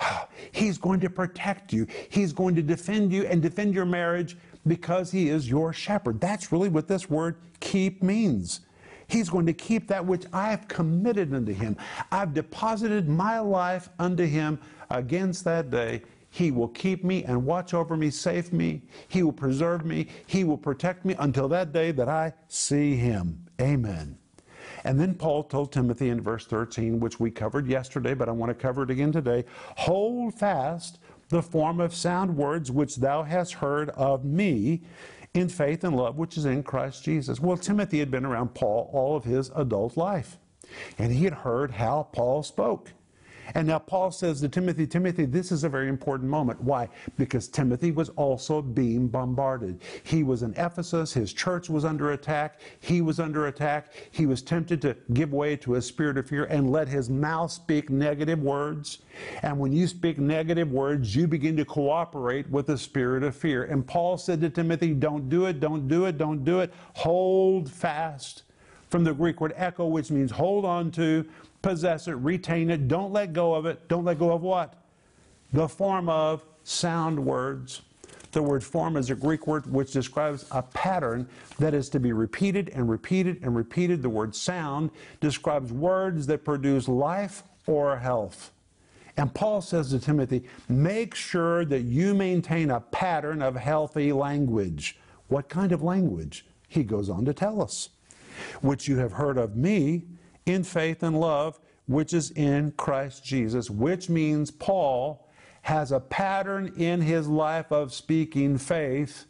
He's 0.52 0.78
going 0.78 1.00
to 1.00 1.10
protect 1.10 1.72
you. 1.72 1.86
He's 2.08 2.32
going 2.32 2.54
to 2.56 2.62
defend 2.62 3.12
you 3.12 3.24
and 3.24 3.42
defend 3.42 3.74
your 3.74 3.84
marriage 3.84 4.36
because 4.66 5.10
He 5.10 5.28
is 5.28 5.48
your 5.48 5.72
shepherd. 5.72 6.20
That's 6.20 6.52
really 6.52 6.68
what 6.68 6.88
this 6.88 7.08
word 7.08 7.36
keep 7.60 8.02
means. 8.02 8.60
He's 9.06 9.30
going 9.30 9.46
to 9.46 9.54
keep 9.54 9.88
that 9.88 10.04
which 10.04 10.24
I 10.32 10.50
have 10.50 10.68
committed 10.68 11.32
unto 11.32 11.52
Him. 11.52 11.76
I've 12.12 12.34
deposited 12.34 13.08
my 13.08 13.38
life 13.38 13.88
unto 13.98 14.26
Him 14.26 14.58
against 14.90 15.44
that 15.44 15.70
day. 15.70 16.02
He 16.30 16.50
will 16.50 16.68
keep 16.68 17.04
me 17.04 17.24
and 17.24 17.44
watch 17.44 17.74
over 17.74 17.96
me, 17.96 18.10
save 18.10 18.52
me. 18.52 18.82
He 19.08 19.22
will 19.22 19.32
preserve 19.32 19.84
me. 19.84 20.08
He 20.26 20.44
will 20.44 20.58
protect 20.58 21.04
me 21.04 21.14
until 21.18 21.48
that 21.48 21.72
day 21.72 21.90
that 21.92 22.08
I 22.08 22.34
see 22.48 22.96
Him. 22.96 23.46
Amen. 23.60 24.18
And 24.84 25.00
then 25.00 25.14
Paul 25.14 25.44
told 25.44 25.72
Timothy 25.72 26.10
in 26.10 26.20
verse 26.20 26.46
13, 26.46 27.00
which 27.00 27.18
we 27.18 27.30
covered 27.30 27.66
yesterday, 27.66 28.14
but 28.14 28.28
I 28.28 28.32
want 28.32 28.50
to 28.50 28.54
cover 28.54 28.82
it 28.82 28.90
again 28.90 29.12
today 29.12 29.44
hold 29.76 30.34
fast 30.34 30.98
the 31.28 31.42
form 31.42 31.80
of 31.80 31.94
sound 31.94 32.36
words 32.36 32.70
which 32.70 32.96
thou 32.96 33.22
hast 33.22 33.54
heard 33.54 33.90
of 33.90 34.24
me 34.24 34.82
in 35.34 35.48
faith 35.48 35.84
and 35.84 35.96
love 35.96 36.16
which 36.16 36.36
is 36.36 36.44
in 36.44 36.62
Christ 36.62 37.04
Jesus. 37.04 37.40
Well, 37.40 37.56
Timothy 37.56 37.98
had 37.98 38.10
been 38.10 38.24
around 38.24 38.54
Paul 38.54 38.90
all 38.92 39.16
of 39.16 39.24
his 39.24 39.50
adult 39.54 39.96
life, 39.96 40.38
and 40.98 41.12
he 41.12 41.24
had 41.24 41.34
heard 41.34 41.72
how 41.72 42.08
Paul 42.12 42.42
spoke. 42.42 42.92
And 43.54 43.66
now 43.66 43.78
Paul 43.78 44.10
says 44.10 44.40
to 44.40 44.48
Timothy, 44.48 44.86
Timothy, 44.86 45.24
this 45.24 45.52
is 45.52 45.64
a 45.64 45.68
very 45.68 45.88
important 45.88 46.28
moment. 46.28 46.60
Why? 46.60 46.88
Because 47.16 47.48
Timothy 47.48 47.90
was 47.90 48.08
also 48.10 48.60
being 48.60 49.08
bombarded. 49.08 49.80
He 50.02 50.22
was 50.22 50.42
in 50.42 50.52
Ephesus, 50.56 51.12
his 51.12 51.32
church 51.32 51.70
was 51.70 51.84
under 51.84 52.12
attack, 52.12 52.60
he 52.80 53.00
was 53.00 53.20
under 53.20 53.46
attack. 53.46 53.92
He 54.10 54.26
was 54.26 54.42
tempted 54.42 54.82
to 54.82 54.96
give 55.12 55.32
way 55.32 55.56
to 55.56 55.76
a 55.76 55.82
spirit 55.82 56.18
of 56.18 56.28
fear 56.28 56.44
and 56.44 56.70
let 56.70 56.88
his 56.88 57.08
mouth 57.08 57.50
speak 57.50 57.90
negative 57.90 58.40
words. 58.40 58.98
And 59.42 59.58
when 59.58 59.72
you 59.72 59.86
speak 59.86 60.18
negative 60.18 60.70
words, 60.70 61.14
you 61.14 61.26
begin 61.26 61.56
to 61.56 61.64
cooperate 61.64 62.48
with 62.50 62.66
the 62.66 62.78
spirit 62.78 63.22
of 63.22 63.34
fear. 63.34 63.64
And 63.64 63.86
Paul 63.86 64.16
said 64.18 64.40
to 64.42 64.50
Timothy, 64.50 64.94
Don't 64.94 65.28
do 65.28 65.46
it, 65.46 65.60
don't 65.60 65.88
do 65.88 66.06
it, 66.06 66.18
don't 66.18 66.44
do 66.44 66.60
it. 66.60 66.72
Hold 66.94 67.70
fast. 67.70 68.42
From 68.88 69.04
the 69.04 69.12
Greek 69.12 69.40
word 69.40 69.52
echo, 69.54 69.86
which 69.86 70.10
means 70.10 70.30
hold 70.30 70.64
on 70.64 70.90
to, 70.92 71.26
possess 71.62 72.08
it, 72.08 72.12
retain 72.12 72.70
it, 72.70 72.88
don't 72.88 73.12
let 73.12 73.32
go 73.32 73.54
of 73.54 73.66
it. 73.66 73.88
Don't 73.88 74.04
let 74.04 74.18
go 74.18 74.32
of 74.32 74.42
what? 74.42 74.74
The 75.52 75.68
form 75.68 76.08
of 76.08 76.44
sound 76.64 77.24
words. 77.24 77.82
The 78.32 78.42
word 78.42 78.62
form 78.62 78.96
is 78.96 79.08
a 79.08 79.14
Greek 79.14 79.46
word 79.46 79.70
which 79.72 79.92
describes 79.92 80.44
a 80.50 80.62
pattern 80.62 81.28
that 81.58 81.72
is 81.72 81.88
to 81.90 82.00
be 82.00 82.12
repeated 82.12 82.68
and 82.74 82.88
repeated 82.88 83.38
and 83.42 83.56
repeated. 83.56 84.02
The 84.02 84.10
word 84.10 84.34
sound 84.34 84.90
describes 85.20 85.72
words 85.72 86.26
that 86.26 86.44
produce 86.44 86.88
life 86.88 87.42
or 87.66 87.96
health. 87.96 88.52
And 89.16 89.32
Paul 89.34 89.62
says 89.62 89.90
to 89.90 89.98
Timothy, 89.98 90.44
make 90.68 91.14
sure 91.14 91.64
that 91.64 91.82
you 91.82 92.14
maintain 92.14 92.70
a 92.70 92.80
pattern 92.80 93.42
of 93.42 93.56
healthy 93.56 94.12
language. 94.12 94.98
What 95.28 95.48
kind 95.48 95.72
of 95.72 95.82
language? 95.82 96.46
He 96.68 96.84
goes 96.84 97.08
on 97.08 97.24
to 97.24 97.32
tell 97.32 97.62
us. 97.62 97.88
Which 98.60 98.86
you 98.86 98.98
have 98.98 99.12
heard 99.12 99.36
of 99.36 99.56
me 99.56 100.04
in 100.48 100.64
faith 100.64 101.02
and 101.02 101.20
love, 101.20 101.58
which 101.86 102.12
is 102.12 102.30
in 102.32 102.72
Christ 102.72 103.24
Jesus, 103.24 103.70
which 103.70 104.08
means 104.08 104.50
Paul 104.50 105.28
has 105.62 105.92
a 105.92 106.00
pattern 106.00 106.72
in 106.76 107.00
his 107.00 107.28
life 107.28 107.70
of 107.72 107.92
speaking 107.92 108.58
faith 108.58 109.26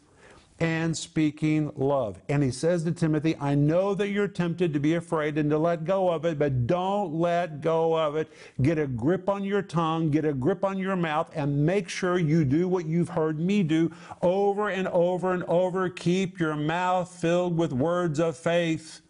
and 0.59 0.95
speaking 0.95 1.71
love. 1.75 2.19
And 2.27 2.43
he 2.43 2.51
says 2.51 2.83
to 2.83 2.91
Timothy, 2.91 3.35
I 3.39 3.55
know 3.55 3.93
that 3.95 4.09
you're 4.09 4.27
tempted 4.27 4.73
to 4.73 4.79
be 4.79 4.95
afraid 4.95 5.37
and 5.37 5.49
to 5.49 5.57
let 5.57 5.85
go 5.85 6.09
of 6.09 6.25
it, 6.25 6.37
but 6.37 6.67
don't 6.67 7.13
let 7.13 7.61
go 7.61 7.97
of 7.97 8.15
it. 8.17 8.29
Get 8.61 8.77
a 8.77 8.87
grip 8.87 9.29
on 9.29 9.43
your 9.43 9.61
tongue, 9.61 10.11
get 10.11 10.25
a 10.25 10.33
grip 10.33 10.65
on 10.65 10.77
your 10.77 10.97
mouth, 10.97 11.31
and 11.33 11.65
make 11.65 11.87
sure 11.87 12.19
you 12.19 12.43
do 12.43 12.67
what 12.67 12.85
you've 12.85 13.09
heard 13.09 13.39
me 13.39 13.63
do 13.63 13.91
over 14.21 14.69
and 14.69 14.87
over 14.89 15.33
and 15.33 15.43
over. 15.43 15.89
Keep 15.89 16.39
your 16.39 16.55
mouth 16.55 17.09
filled 17.09 17.57
with 17.57 17.71
words 17.71 18.19
of 18.19 18.35
faith 18.35 19.01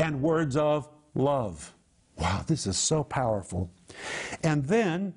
and 0.00 0.20
words 0.20 0.56
of 0.56 0.88
love. 1.14 1.72
Wow, 2.16 2.44
this 2.46 2.66
is 2.66 2.76
so 2.76 3.02
powerful. 3.02 3.70
And 4.42 4.64
then 4.66 5.14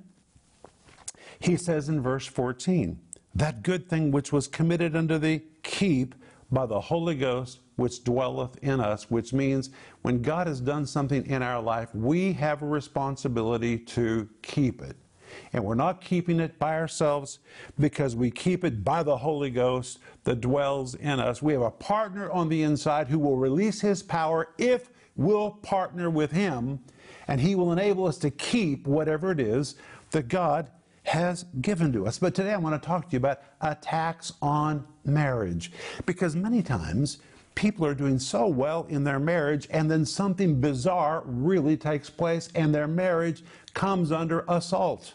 he 1.40 1.58
says 1.58 1.90
in 1.90 2.02
verse 2.02 2.26
14, 2.26 3.00
that 3.36 3.64
good 3.64 3.90
thing 3.90 4.12
which 4.12 4.32
was 4.32 4.48
committed 4.48 4.96
unto 4.96 5.18
thee, 5.18 5.42
keep 5.64 6.16
by 6.52 6.66
the 6.66 6.80
Holy 6.80 7.16
Ghost 7.16 7.60
which 7.76 8.04
dwelleth 8.04 8.58
in 8.64 8.80
us, 8.80 9.12
which 9.12 9.34
means 9.34 9.70
when 10.02 10.22
God 10.22 10.48
has 10.48 10.62
done 10.62 10.86
something 10.86 11.26
in 11.26 11.44
our 11.44 11.62
life, 11.62 11.94
we 11.94 12.32
have 12.34 12.62
a 12.62 12.66
responsibility 12.66 13.78
to 13.78 14.30
keep 14.42 14.82
it. 14.82 14.96
And 15.52 15.66
we're 15.66 15.76
not 15.76 16.00
keeping 16.00 16.40
it 16.40 16.58
by 16.60 16.76
ourselves 16.76 17.40
because 17.78 18.16
we 18.16 18.32
keep 18.32 18.64
it 18.64 18.86
by 18.86 19.04
the 19.04 19.18
Holy 19.18 19.50
Ghost 19.50 20.00
that 20.24 20.40
dwells 20.40 20.96
in 20.96 21.20
us. 21.20 21.42
We 21.42 21.52
have 21.54 21.64
a 21.64 21.72
partner 21.72 22.32
on 22.32 22.48
the 22.48 22.64
inside 22.64 23.10
who 23.10 23.20
will 23.20 23.36
release 23.36 23.82
his 23.82 24.02
power 24.02 24.50
if 24.58 24.90
we'll 25.16 25.52
partner 25.52 26.10
with 26.10 26.32
him 26.32 26.80
and 27.28 27.42
he 27.42 27.56
will 27.56 27.72
enable 27.72 28.06
us 28.06 28.18
to 28.20 28.30
keep 28.30 28.88
whatever 28.88 29.32
it 29.32 29.40
is 29.40 29.76
that 30.12 30.28
God 30.28 30.70
has 31.04 31.46
given 31.62 31.94
to 31.94 32.08
us. 32.08 32.20
But 32.20 32.36
today 32.36 32.54
I 32.54 32.58
want 32.58 32.82
to 32.82 32.86
talk 32.86 33.10
to 33.10 33.12
you 33.14 33.18
about 33.18 33.42
attacks 33.62 34.34
on 34.42 34.86
marriage. 35.04 35.72
Because 36.06 36.36
many 36.36 36.62
times 36.62 37.20
people 37.54 37.86
are 37.86 37.94
doing 37.94 38.20
so 38.20 38.48
well 38.48 38.86
in 38.90 39.04
their 39.04 39.20
marriage, 39.20 39.68
and 39.72 39.90
then 39.90 40.06
something 40.06 40.60
bizarre 40.60 41.24
really 41.26 41.78
takes 41.78 42.10
place, 42.10 42.50
and 42.54 42.74
their 42.74 42.88
marriage 42.88 43.44
comes 43.74 44.12
under 44.12 44.44
assault. 44.48 45.14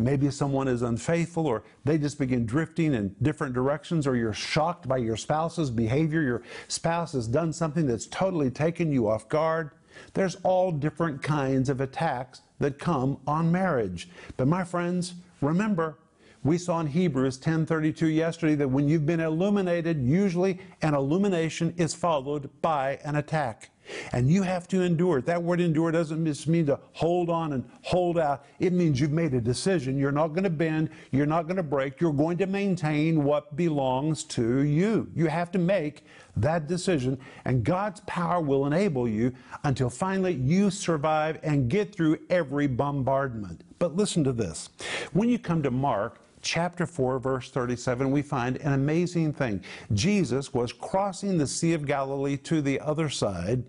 Maybe 0.00 0.30
someone 0.30 0.66
is 0.66 0.80
unfaithful, 0.80 1.46
or 1.46 1.62
they 1.84 1.98
just 1.98 2.18
begin 2.18 2.46
drifting 2.46 2.94
in 2.94 3.14
different 3.20 3.52
directions, 3.52 4.06
or 4.06 4.16
you're 4.16 4.32
shocked 4.32 4.88
by 4.88 4.96
your 4.96 5.16
spouse's 5.16 5.70
behavior. 5.70 6.22
Your 6.22 6.42
spouse 6.68 7.12
has 7.12 7.28
done 7.28 7.52
something 7.52 7.86
that's 7.86 8.06
totally 8.06 8.50
taken 8.50 8.90
you 8.90 9.08
off 9.08 9.28
guard. 9.28 9.72
There's 10.14 10.36
all 10.42 10.72
different 10.72 11.22
kinds 11.22 11.68
of 11.68 11.82
attacks 11.82 12.40
that 12.60 12.78
come 12.78 13.18
on 13.26 13.52
marriage. 13.52 14.08
But 14.38 14.48
my 14.48 14.64
friends, 14.64 15.14
remember, 15.42 15.98
we 16.42 16.56
saw 16.56 16.80
in 16.80 16.86
Hebrews 16.86 17.38
10:32 17.38 18.06
yesterday 18.06 18.54
that 18.54 18.70
when 18.70 18.88
you've 18.88 19.04
been 19.04 19.20
illuminated, 19.20 20.02
usually 20.02 20.60
an 20.80 20.94
illumination 20.94 21.74
is 21.76 21.92
followed 21.92 22.48
by 22.62 22.98
an 23.04 23.16
attack. 23.16 23.70
And 24.12 24.30
you 24.30 24.42
have 24.42 24.68
to 24.68 24.82
endure. 24.82 25.20
That 25.20 25.42
word 25.42 25.60
endure 25.60 25.90
doesn't 25.90 26.24
just 26.24 26.48
mean 26.48 26.66
to 26.66 26.78
hold 26.92 27.30
on 27.30 27.52
and 27.52 27.68
hold 27.82 28.18
out. 28.18 28.44
It 28.58 28.72
means 28.72 29.00
you've 29.00 29.12
made 29.12 29.34
a 29.34 29.40
decision. 29.40 29.98
You're 29.98 30.12
not 30.12 30.28
going 30.28 30.44
to 30.44 30.50
bend. 30.50 30.90
You're 31.10 31.26
not 31.26 31.46
going 31.46 31.56
to 31.56 31.62
break. 31.62 32.00
You're 32.00 32.12
going 32.12 32.38
to 32.38 32.46
maintain 32.46 33.24
what 33.24 33.56
belongs 33.56 34.24
to 34.24 34.60
you. 34.62 35.08
You 35.14 35.26
have 35.26 35.50
to 35.52 35.58
make 35.58 36.04
that 36.36 36.66
decision, 36.66 37.18
and 37.44 37.64
God's 37.64 38.00
power 38.06 38.40
will 38.40 38.66
enable 38.66 39.08
you 39.08 39.32
until 39.64 39.90
finally 39.90 40.34
you 40.34 40.70
survive 40.70 41.38
and 41.42 41.68
get 41.68 41.94
through 41.94 42.18
every 42.30 42.66
bombardment. 42.66 43.62
But 43.78 43.96
listen 43.96 44.24
to 44.24 44.32
this. 44.32 44.68
When 45.12 45.28
you 45.28 45.38
come 45.38 45.62
to 45.62 45.70
Mark, 45.70 46.20
chapter 46.42 46.86
4, 46.86 47.18
verse 47.18 47.50
37, 47.50 48.10
we 48.10 48.22
find 48.22 48.56
an 48.58 48.72
amazing 48.72 49.32
thing. 49.32 49.62
Jesus 49.92 50.54
was 50.54 50.72
crossing 50.72 51.38
the 51.38 51.46
Sea 51.46 51.72
of 51.72 51.86
Galilee 51.86 52.36
to 52.38 52.62
the 52.62 52.80
other 52.80 53.08
side. 53.08 53.64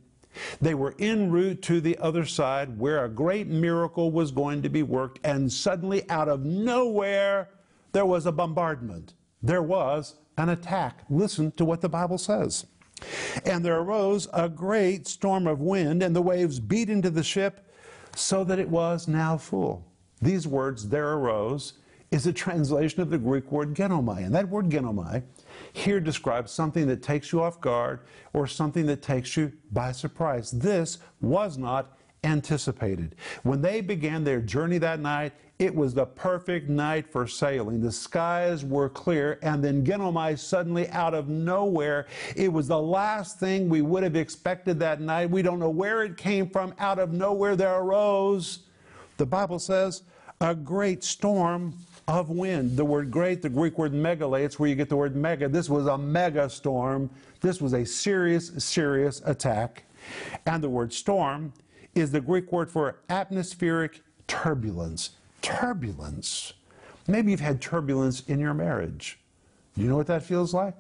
They 0.60 0.74
were 0.74 0.96
en 1.00 1.32
route 1.32 1.62
to 1.64 1.82
the 1.82 1.98
other 1.98 2.26
side 2.26 2.80
where 2.80 3.04
a 3.04 3.10
great 3.10 3.48
miracle 3.48 4.12
was 4.12 4.32
going 4.32 4.62
to 4.62 4.70
be 4.70 4.84
worked, 4.84 5.20
and 5.24 5.52
suddenly, 5.52 6.10
out 6.10 6.30
of 6.30 6.46
nowhere, 6.46 7.50
there 7.92 8.06
was 8.06 8.26
a 8.26 8.32
bombardment. 8.32 9.14
There 9.44 9.64
was 9.64 10.16
an 10.38 10.50
attack. 10.50 11.04
Listen 11.10 11.52
to 11.54 11.66
what 11.66 11.82
the 11.82 11.90
Bible 11.90 12.18
says. 12.18 12.66
And 13.46 13.66
there 13.66 13.80
arose 13.80 14.28
a 14.34 14.48
great 14.48 15.08
storm 15.08 15.48
of 15.48 15.60
wind, 15.60 16.04
and 16.04 16.16
the 16.16 16.22
waves 16.22 16.60
beat 16.60 16.90
into 16.90 17.10
the 17.10 17.24
ship 17.24 17.68
so 18.16 18.44
that 18.44 18.60
it 18.60 18.70
was 18.70 19.08
now 19.08 19.38
full. 19.38 19.92
These 20.22 20.48
words, 20.48 20.90
there 20.90 21.14
arose, 21.14 21.74
is 22.12 22.28
a 22.28 22.34
translation 22.34 23.02
of 23.02 23.10
the 23.10 23.18
Greek 23.18 23.52
word 23.52 23.74
genomai. 23.74 24.26
And 24.26 24.36
that 24.36 24.50
word 24.50 24.70
genomai 24.70 25.24
here 25.74 26.00
describes 26.00 26.52
something 26.52 26.88
that 26.88 27.02
takes 27.02 27.32
you 27.32 27.42
off 27.42 27.62
guard 27.62 28.02
or 28.34 28.46
something 28.46 28.86
that 28.88 29.02
takes 29.02 29.38
you 29.38 29.54
by 29.72 29.94
surprise. 29.94 30.52
This 30.52 31.00
was 31.22 31.58
not 31.58 31.98
anticipated. 32.24 33.16
When 33.44 33.62
they 33.62 33.82
began 33.82 34.24
their 34.24 34.42
journey 34.42 34.78
that 34.80 35.00
night, 35.00 35.34
it 35.58 35.74
was 35.74 35.94
the 35.94 36.06
perfect 36.06 36.70
night 36.70 37.08
for 37.12 37.28
sailing. 37.28 37.82
The 37.82 37.92
skies 37.92 38.66
were 38.66 38.90
clear, 38.90 39.38
and 39.44 39.64
then 39.64 39.86
Genomai 39.86 40.38
suddenly 40.40 40.90
out 40.90 41.14
of 41.14 41.30
nowhere. 41.30 42.08
It 42.36 42.52
was 42.52 42.68
the 42.68 42.82
last 42.82 43.40
thing 43.40 43.70
we 43.70 43.84
would 43.84 44.02
have 44.02 44.16
expected 44.16 44.80
that 44.80 45.02
night. 45.02 45.30
We 45.30 45.44
don't 45.44 45.60
know 45.60 45.70
where 45.70 46.04
it 46.04 46.18
came 46.18 46.50
from. 46.50 46.74
Out 46.80 46.98
of 46.98 47.14
nowhere, 47.14 47.56
there 47.56 47.76
arose, 47.76 48.60
the 49.18 49.26
Bible 49.26 49.60
says, 49.60 50.02
a 50.40 50.56
great 50.56 51.04
storm 51.04 51.76
of 52.08 52.30
wind. 52.30 52.78
The 52.78 52.86
word 52.86 53.12
great, 53.12 53.42
the 53.42 53.50
Greek 53.50 53.78
word 53.78 53.94
megale, 53.94 54.44
it's 54.44 54.60
where 54.60 54.70
you 54.70 54.76
get 54.76 54.90
the 54.90 54.98
word 54.98 55.16
mega. 55.16 55.48
This 55.48 55.70
was 55.70 55.88
a 55.88 55.98
mega 55.98 56.50
storm. 56.50 57.10
This 57.42 57.62
was 57.62 57.74
a 57.74 57.86
serious, 57.86 58.52
serious 58.58 59.22
attack. 59.26 59.84
And 60.46 60.64
the 60.64 60.70
word 60.70 60.94
storm 60.94 61.54
is 61.96 62.12
the 62.12 62.22
Greek 62.22 62.52
word 62.52 62.70
for 62.70 63.00
atmospheric 63.10 64.02
turbulence. 64.28 65.12
Turbulence. 65.42 66.54
Maybe 67.08 67.32
you've 67.32 67.40
had 67.40 67.62
turbulence 67.62 68.22
in 68.28 68.40
your 68.40 68.54
marriage. 68.54 69.20
You 69.76 69.88
know 69.88 69.98
what 69.98 70.08
that 70.08 70.24
feels 70.24 70.54
like? 70.54 70.76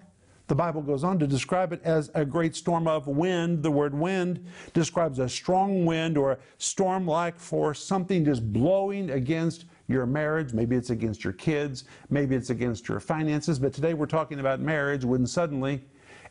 The 0.48 0.56
Bible 0.56 0.82
goes 0.82 1.06
on 1.06 1.18
to 1.20 1.28
describe 1.28 1.72
it 1.72 1.82
as 1.86 2.12
a 2.14 2.26
great 2.26 2.58
storm 2.58 2.86
of 2.86 3.08
wind. 3.08 3.64
The 3.64 3.72
word 3.72 3.94
wind 3.94 4.46
describes 4.74 5.20
a 5.20 5.30
strong 5.30 5.86
wind 5.86 6.18
or 6.18 6.34
a 6.34 6.38
storm 6.58 7.08
like 7.08 7.40
force, 7.40 7.82
something 7.82 8.26
just 8.26 8.52
blowing 8.52 9.12
against 9.12 9.64
your 9.92 10.06
marriage. 10.06 10.54
Maybe 10.54 10.76
it's 10.76 10.90
against 10.90 11.24
your 11.24 11.34
kids. 11.34 11.84
Maybe 12.10 12.36
it's 12.36 12.50
against 12.50 12.88
your 12.88 13.00
finances. 13.00 13.60
But 13.60 13.74
today 13.74 13.94
we're 13.94 14.06
talking 14.06 14.40
about 14.40 14.60
marriage 14.60 15.06
when 15.06 15.28
suddenly 15.28 15.84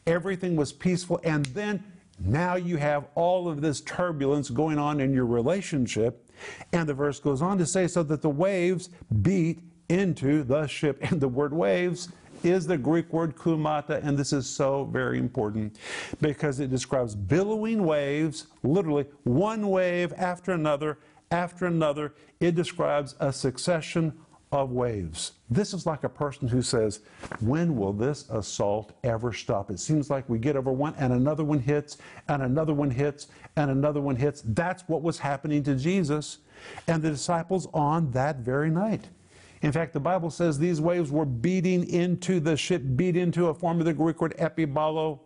everything 0.07 0.57
was 0.57 0.73
peaceful 0.73 1.21
and 1.25 1.45
then 1.47 1.85
now 2.23 2.55
you 2.57 2.77
have 2.77 3.07
all 3.15 3.49
of 3.49 3.61
this 3.63 3.81
turbulence 3.81 4.51
going 4.51 4.79
on 4.79 5.01
in 5.01 5.13
your 5.13 5.27
relationship. 5.27 6.31
And 6.73 6.89
the 6.89 6.95
verse 6.95 7.19
goes 7.19 7.41
on 7.41 7.59
to 7.59 7.67
say, 7.67 7.87
so 7.87 8.03
that 8.05 8.23
the 8.23 8.29
waves 8.29 8.91
beat 9.23 9.61
into 9.89 10.43
the 10.45 10.67
ship. 10.67 10.99
And 11.11 11.21
the 11.21 11.29
word 11.29 11.53
waves 11.53 12.09
is 12.43 12.67
the 12.67 12.79
Greek 12.79 13.13
word 13.13 13.37
kumata, 13.37 14.03
and 14.03 14.17
this 14.17 14.33
is 14.33 14.49
so 14.49 14.85
very 14.85 15.19
important 15.19 15.77
because 16.21 16.61
it 16.61 16.71
describes 16.71 17.15
billowing 17.15 17.85
waves, 17.85 18.47
literally 18.63 19.05
one 19.25 19.69
wave 19.69 20.13
after 20.17 20.53
another 20.53 20.99
after 21.31 21.67
another. 21.67 22.15
It 22.41 22.55
describes 22.55 23.15
a 23.21 23.33
succession 23.33 24.13
of 24.53 24.73
waves. 24.73 25.33
This 25.49 25.73
is 25.73 25.87
like 25.87 26.03
a 26.03 26.09
person 26.09 26.49
who 26.49 26.61
says, 26.61 27.01
When 27.41 27.77
will 27.77 27.93
this 27.93 28.29
assault 28.31 28.93
ever 29.05 29.33
stop? 29.33 29.71
It 29.71 29.79
seems 29.79 30.11
like 30.11 30.29
we 30.29 30.39
get 30.39 30.57
over 30.57 30.73
one 30.73 30.95
and 30.99 31.13
another 31.13 31.45
one 31.45 31.61
hits, 31.61 31.99
and 32.29 32.43
another 32.43 32.75
one 32.75 32.91
hits, 32.91 33.29
and 33.57 33.71
another 33.71 34.01
one 34.01 34.17
hits. 34.17 34.43
That's 34.45 34.83
what 34.89 35.03
was 35.03 35.19
happening 35.19 35.63
to 35.65 35.77
Jesus 35.77 36.39
and 36.89 37.03
the 37.03 37.11
disciples 37.11 37.69
on 37.73 38.11
that 38.11 38.37
very 38.39 38.71
night. 38.71 39.09
In 39.63 39.73
fact, 39.73 39.93
the 39.93 40.01
Bible 40.01 40.31
says 40.31 40.59
these 40.59 40.81
waves 40.81 41.11
were 41.11 41.27
beating 41.27 41.89
into 41.89 42.41
the 42.41 42.57
ship, 42.57 42.83
beat 42.97 43.17
into 43.17 43.49
a 43.49 43.55
form 43.55 43.79
of 43.79 43.85
the 43.85 43.93
Greek 43.93 44.21
word 44.21 44.35
epibalo, 44.39 45.21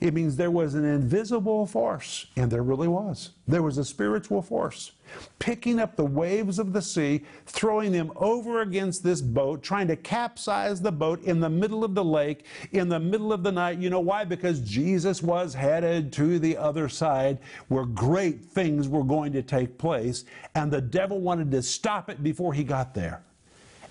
it 0.00 0.14
means 0.14 0.36
there 0.36 0.50
was 0.50 0.74
an 0.74 0.84
invisible 0.84 1.66
force, 1.66 2.26
and 2.36 2.50
there 2.50 2.62
really 2.62 2.88
was. 2.88 3.30
There 3.46 3.62
was 3.62 3.78
a 3.78 3.84
spiritual 3.84 4.42
force 4.42 4.92
picking 5.38 5.78
up 5.78 5.96
the 5.96 6.04
waves 6.04 6.58
of 6.58 6.72
the 6.72 6.82
sea, 6.82 7.22
throwing 7.46 7.92
them 7.92 8.12
over 8.16 8.62
against 8.62 9.02
this 9.02 9.20
boat, 9.20 9.62
trying 9.62 9.86
to 9.88 9.96
capsize 9.96 10.80
the 10.80 10.92
boat 10.92 11.22
in 11.22 11.40
the 11.40 11.48
middle 11.48 11.84
of 11.84 11.94
the 11.94 12.04
lake, 12.04 12.44
in 12.72 12.88
the 12.88 12.98
middle 12.98 13.32
of 13.32 13.42
the 13.42 13.52
night. 13.52 13.78
You 13.78 13.90
know 13.90 14.00
why? 14.00 14.24
Because 14.24 14.60
Jesus 14.60 15.22
was 15.22 15.54
headed 15.54 16.12
to 16.14 16.38
the 16.38 16.56
other 16.56 16.88
side 16.88 17.38
where 17.68 17.84
great 17.84 18.44
things 18.44 18.88
were 18.88 19.04
going 19.04 19.32
to 19.32 19.42
take 19.42 19.78
place, 19.78 20.24
and 20.54 20.70
the 20.70 20.80
devil 20.80 21.20
wanted 21.20 21.50
to 21.52 21.62
stop 21.62 22.10
it 22.10 22.22
before 22.22 22.52
he 22.52 22.64
got 22.64 22.94
there. 22.94 23.22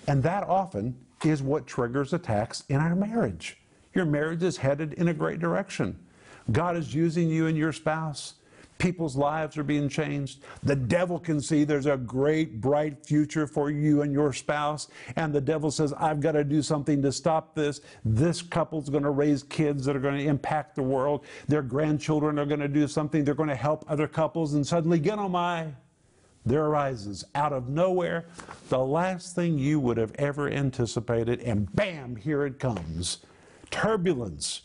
And 0.08 0.22
that 0.22 0.44
often 0.44 0.96
is 1.24 1.42
what 1.42 1.66
triggers 1.66 2.12
attacks 2.12 2.62
in 2.68 2.76
our 2.76 2.94
marriage. 2.94 3.58
Your 3.96 4.04
marriage 4.04 4.42
is 4.42 4.58
headed 4.58 4.92
in 4.92 5.08
a 5.08 5.14
great 5.14 5.40
direction. 5.40 5.98
God 6.52 6.76
is 6.76 6.94
using 6.94 7.30
you 7.30 7.46
and 7.46 7.56
your 7.56 7.72
spouse. 7.72 8.34
People's 8.76 9.16
lives 9.16 9.56
are 9.56 9.62
being 9.62 9.88
changed. 9.88 10.42
The 10.62 10.76
devil 10.76 11.18
can 11.18 11.40
see 11.40 11.64
there's 11.64 11.86
a 11.86 11.96
great, 11.96 12.60
bright 12.60 13.06
future 13.06 13.46
for 13.46 13.70
you 13.70 14.02
and 14.02 14.12
your 14.12 14.34
spouse. 14.34 14.88
And 15.16 15.32
the 15.32 15.40
devil 15.40 15.70
says, 15.70 15.94
I've 15.94 16.20
got 16.20 16.32
to 16.32 16.44
do 16.44 16.60
something 16.60 17.00
to 17.00 17.10
stop 17.10 17.54
this. 17.54 17.80
This 18.04 18.42
couple's 18.42 18.90
going 18.90 19.02
to 19.02 19.12
raise 19.12 19.42
kids 19.44 19.86
that 19.86 19.96
are 19.96 20.00
going 20.00 20.18
to 20.18 20.26
impact 20.26 20.76
the 20.76 20.82
world. 20.82 21.24
Their 21.48 21.62
grandchildren 21.62 22.38
are 22.38 22.44
going 22.44 22.60
to 22.60 22.68
do 22.68 22.86
something. 22.86 23.24
They're 23.24 23.34
going 23.34 23.48
to 23.48 23.56
help 23.56 23.86
other 23.88 24.06
couples. 24.06 24.52
And 24.52 24.66
suddenly, 24.66 25.00
genomai 25.00 25.72
there 26.44 26.66
arises 26.66 27.24
out 27.34 27.54
of 27.54 27.70
nowhere 27.70 28.26
the 28.68 28.78
last 28.78 29.34
thing 29.34 29.58
you 29.58 29.80
would 29.80 29.96
have 29.96 30.12
ever 30.16 30.50
anticipated, 30.50 31.40
and 31.40 31.74
bam, 31.74 32.14
here 32.14 32.44
it 32.44 32.58
comes 32.58 33.20
turbulence, 33.70 34.62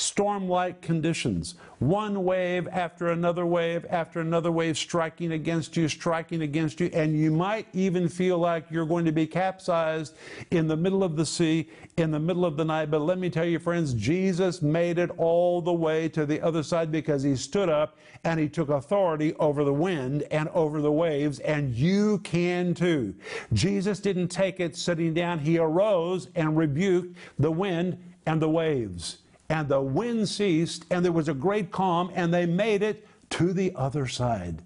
storm 0.00 0.48
like 0.48 0.80
conditions, 0.80 1.56
one 1.78 2.24
wave 2.24 2.66
after 2.68 3.08
another 3.08 3.44
wave 3.44 3.84
after 3.90 4.20
another 4.20 4.50
wave 4.50 4.76
striking 4.76 5.32
against 5.32 5.76
you, 5.76 5.88
striking 5.88 6.42
against 6.42 6.80
you, 6.80 6.90
and 6.92 7.18
you 7.18 7.30
might 7.30 7.66
even 7.72 8.08
feel 8.08 8.38
like 8.38 8.64
you're 8.70 8.86
going 8.86 9.04
to 9.04 9.12
be 9.12 9.26
capsized 9.26 10.14
in 10.50 10.66
the 10.66 10.76
middle 10.76 11.04
of 11.04 11.16
the 11.16 11.26
sea, 11.26 11.68
in 11.96 12.10
the 12.10 12.18
middle 12.18 12.44
of 12.44 12.56
the 12.56 12.64
night. 12.64 12.90
But 12.90 13.02
let 13.02 13.18
me 13.18 13.30
tell 13.30 13.44
you, 13.44 13.58
friends, 13.58 13.94
Jesus 13.94 14.62
made 14.62 14.98
it 14.98 15.10
all 15.18 15.60
the 15.60 15.72
way 15.72 16.08
to 16.10 16.24
the 16.24 16.40
other 16.40 16.62
side 16.62 16.90
because 16.90 17.22
he 17.22 17.36
stood 17.36 17.68
up 17.68 17.96
and 18.24 18.38
he 18.38 18.48
took 18.48 18.68
authority 18.68 19.34
over 19.34 19.64
the 19.64 19.72
wind 19.72 20.22
and 20.30 20.48
over 20.50 20.80
the 20.80 20.92
waves, 20.92 21.38
and 21.40 21.74
you 21.74 22.18
can 22.18 22.74
too. 22.74 23.14
Jesus 23.52 24.00
didn't 24.00 24.28
take 24.28 24.60
it 24.60 24.76
sitting 24.76 25.14
down, 25.14 25.38
he 25.38 25.58
arose 25.58 26.28
and 26.34 26.56
rebuked 26.56 27.16
the 27.38 27.50
wind 27.50 27.98
and 28.26 28.40
the 28.40 28.48
waves. 28.48 29.18
And 29.48 29.68
the 29.68 29.80
wind 29.80 30.28
ceased, 30.28 30.86
and 30.90 31.04
there 31.04 31.12
was 31.12 31.28
a 31.28 31.34
great 31.34 31.72
calm, 31.72 32.12
and 32.14 32.32
they 32.32 32.46
made 32.46 32.82
it 32.82 33.06
to 33.30 33.52
the 33.52 33.72
other 33.74 34.06
side. 34.06 34.62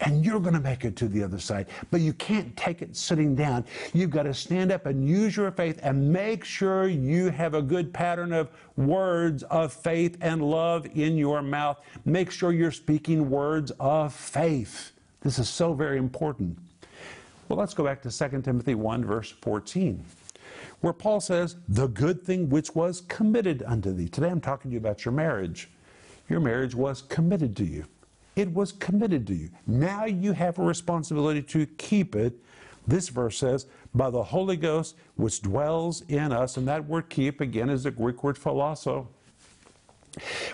And 0.00 0.24
you're 0.24 0.40
going 0.40 0.54
to 0.54 0.60
make 0.60 0.84
it 0.84 0.96
to 0.96 1.08
the 1.08 1.22
other 1.22 1.38
side. 1.38 1.66
But 1.90 2.00
you 2.00 2.12
can't 2.12 2.56
take 2.56 2.82
it 2.82 2.96
sitting 2.96 3.36
down. 3.36 3.64
You've 3.92 4.10
got 4.10 4.24
to 4.24 4.34
stand 4.34 4.72
up 4.72 4.86
and 4.86 5.08
use 5.08 5.36
your 5.36 5.50
faith 5.52 5.78
and 5.82 6.12
make 6.12 6.44
sure 6.44 6.88
you 6.88 7.30
have 7.30 7.54
a 7.54 7.62
good 7.62 7.92
pattern 7.92 8.32
of 8.32 8.50
words 8.76 9.44
of 9.44 9.72
faith 9.72 10.18
and 10.20 10.42
love 10.42 10.86
in 10.94 11.16
your 11.16 11.40
mouth. 11.40 11.80
Make 12.04 12.32
sure 12.32 12.52
you're 12.52 12.72
speaking 12.72 13.30
words 13.30 13.70
of 13.78 14.12
faith. 14.12 14.90
This 15.20 15.38
is 15.38 15.48
so 15.48 15.72
very 15.72 15.98
important. 15.98 16.58
Well, 17.48 17.58
let's 17.58 17.74
go 17.74 17.84
back 17.84 18.02
to 18.02 18.10
2 18.10 18.42
Timothy 18.42 18.74
1, 18.74 19.04
verse 19.04 19.30
14 19.30 20.04
where 20.82 20.92
Paul 20.92 21.20
says, 21.20 21.56
the 21.68 21.86
good 21.86 22.22
thing 22.22 22.48
which 22.48 22.74
was 22.74 23.00
committed 23.02 23.62
unto 23.66 23.92
thee. 23.92 24.08
Today 24.08 24.28
I'm 24.28 24.40
talking 24.40 24.70
to 24.70 24.74
you 24.74 24.78
about 24.78 25.04
your 25.04 25.12
marriage. 25.12 25.70
Your 26.28 26.40
marriage 26.40 26.74
was 26.74 27.02
committed 27.02 27.56
to 27.56 27.64
you. 27.64 27.86
It 28.36 28.52
was 28.52 28.72
committed 28.72 29.26
to 29.28 29.34
you. 29.34 29.50
Now 29.66 30.04
you 30.06 30.32
have 30.32 30.58
a 30.58 30.62
responsibility 30.62 31.42
to 31.42 31.66
keep 31.66 32.16
it. 32.16 32.34
This 32.86 33.08
verse 33.08 33.38
says, 33.38 33.66
by 33.94 34.10
the 34.10 34.22
Holy 34.22 34.56
Ghost 34.56 34.96
which 35.14 35.40
dwells 35.40 36.02
in 36.08 36.32
us. 36.32 36.56
And 36.56 36.66
that 36.66 36.86
word 36.86 37.08
keep, 37.08 37.40
again, 37.40 37.70
is 37.70 37.84
the 37.84 37.90
Greek 37.90 38.24
word 38.24 38.36
phulasso 38.36 39.06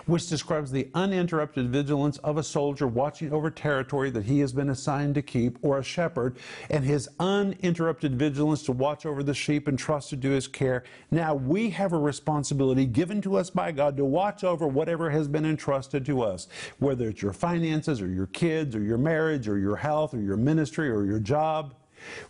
which 0.05 0.27
describes 0.27 0.71
the 0.71 0.87
uninterrupted 0.93 1.69
vigilance 1.69 2.17
of 2.19 2.37
a 2.37 2.43
soldier 2.43 2.87
watching 2.87 3.33
over 3.33 3.49
territory 3.49 4.09
that 4.09 4.25
he 4.25 4.39
has 4.39 4.53
been 4.53 4.69
assigned 4.69 5.15
to 5.15 5.21
keep, 5.21 5.57
or 5.61 5.77
a 5.77 5.83
shepherd, 5.83 6.37
and 6.69 6.83
his 6.83 7.09
uninterrupted 7.19 8.17
vigilance 8.17 8.63
to 8.63 8.71
watch 8.71 9.05
over 9.05 9.23
the 9.23 9.33
sheep 9.33 9.67
entrusted 9.67 10.21
to 10.21 10.29
his 10.29 10.47
care. 10.47 10.83
Now 11.11 11.33
we 11.33 11.69
have 11.71 11.93
a 11.93 11.97
responsibility 11.97 12.85
given 12.85 13.21
to 13.21 13.35
us 13.35 13.49
by 13.49 13.71
God 13.71 13.97
to 13.97 14.05
watch 14.05 14.43
over 14.43 14.67
whatever 14.67 15.09
has 15.09 15.27
been 15.27 15.45
entrusted 15.45 16.05
to 16.05 16.21
us, 16.21 16.47
whether 16.79 17.09
it's 17.09 17.21
your 17.21 17.33
finances, 17.33 18.01
or 18.01 18.07
your 18.07 18.27
kids, 18.27 18.75
or 18.75 18.81
your 18.81 18.97
marriage, 18.97 19.47
or 19.47 19.57
your 19.57 19.75
health, 19.75 20.13
or 20.13 20.21
your 20.21 20.37
ministry, 20.37 20.89
or 20.89 21.05
your 21.05 21.19
job. 21.19 21.75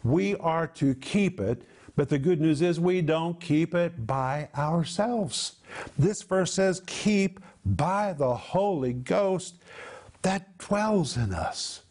We 0.03 0.35
are 0.37 0.67
to 0.67 0.95
keep 0.95 1.39
it 1.39 1.61
but 1.99 2.07
the 2.07 2.17
good 2.17 2.39
news 2.39 2.61
is 2.61 2.79
we 2.79 3.01
don't 3.01 3.41
keep 3.41 3.75
it 3.75 4.07
by 4.07 4.47
ourselves. 4.57 5.57
This 5.97 6.21
verse 6.21 6.53
says, 6.53 6.81
keep 6.87 7.41
by 7.65 8.13
the 8.13 8.33
Holy 8.33 8.93
Ghost 8.93 9.55
that 10.21 10.57
dwells 10.59 11.17
in 11.17 11.33
us. 11.33 11.81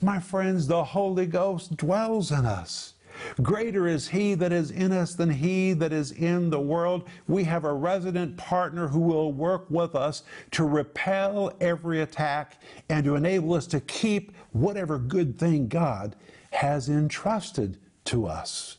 My 0.00 0.20
friends, 0.20 0.68
the 0.68 0.84
Holy 0.84 1.26
Ghost 1.26 1.76
dwells 1.76 2.30
in 2.30 2.46
us. 2.46 2.94
Greater 3.42 3.88
is 3.88 4.06
He 4.06 4.34
that 4.34 4.52
is 4.52 4.70
in 4.70 4.92
us 4.92 5.16
than 5.16 5.28
He 5.28 5.72
that 5.72 5.92
is 5.92 6.12
in 6.12 6.50
the 6.50 6.60
world. 6.60 7.08
We 7.26 7.42
have 7.42 7.64
a 7.64 7.74
resident 7.74 8.36
partner 8.36 8.86
who 8.86 9.00
will 9.00 9.32
work 9.32 9.68
with 9.68 9.96
us 9.96 10.22
to 10.52 10.62
repel 10.62 11.52
every 11.60 12.02
attack 12.02 12.62
and 12.90 13.04
to 13.04 13.16
enable 13.16 13.54
us 13.54 13.66
to 13.66 13.80
keep 13.80 14.36
whatever 14.52 15.00
good 15.00 15.36
thing 15.36 15.66
God 15.66 16.14
has 16.52 16.88
entrusted 16.88 17.76
to 18.04 18.24
us. 18.24 18.78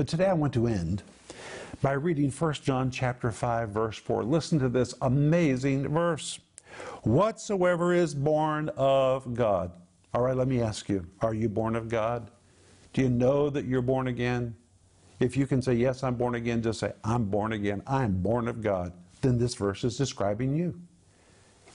But 0.00 0.08
today 0.08 0.28
I 0.28 0.32
want 0.32 0.54
to 0.54 0.66
end 0.66 1.02
by 1.82 1.92
reading 1.92 2.30
1 2.30 2.52
John 2.54 2.90
chapter 2.90 3.30
5 3.30 3.68
verse 3.68 3.98
4. 3.98 4.24
Listen 4.24 4.58
to 4.60 4.70
this 4.70 4.94
amazing 5.02 5.88
verse. 5.88 6.40
Whatsoever 7.02 7.92
is 7.92 8.14
born 8.14 8.70
of 8.78 9.34
God. 9.34 9.72
All 10.14 10.22
right, 10.22 10.34
let 10.34 10.48
me 10.48 10.62
ask 10.62 10.88
you, 10.88 11.06
are 11.20 11.34
you 11.34 11.50
born 11.50 11.76
of 11.76 11.90
God? 11.90 12.30
Do 12.94 13.02
you 13.02 13.10
know 13.10 13.50
that 13.50 13.66
you're 13.66 13.82
born 13.82 14.06
again? 14.06 14.56
If 15.18 15.36
you 15.36 15.46
can 15.46 15.60
say, 15.60 15.74
Yes, 15.74 16.02
I'm 16.02 16.14
born 16.14 16.34
again, 16.34 16.62
just 16.62 16.80
say, 16.80 16.94
I'm 17.04 17.26
born 17.26 17.52
again. 17.52 17.82
I'm 17.86 18.22
born 18.22 18.48
of 18.48 18.62
God. 18.62 18.94
Then 19.20 19.36
this 19.36 19.54
verse 19.54 19.84
is 19.84 19.98
describing 19.98 20.56
you. 20.56 20.80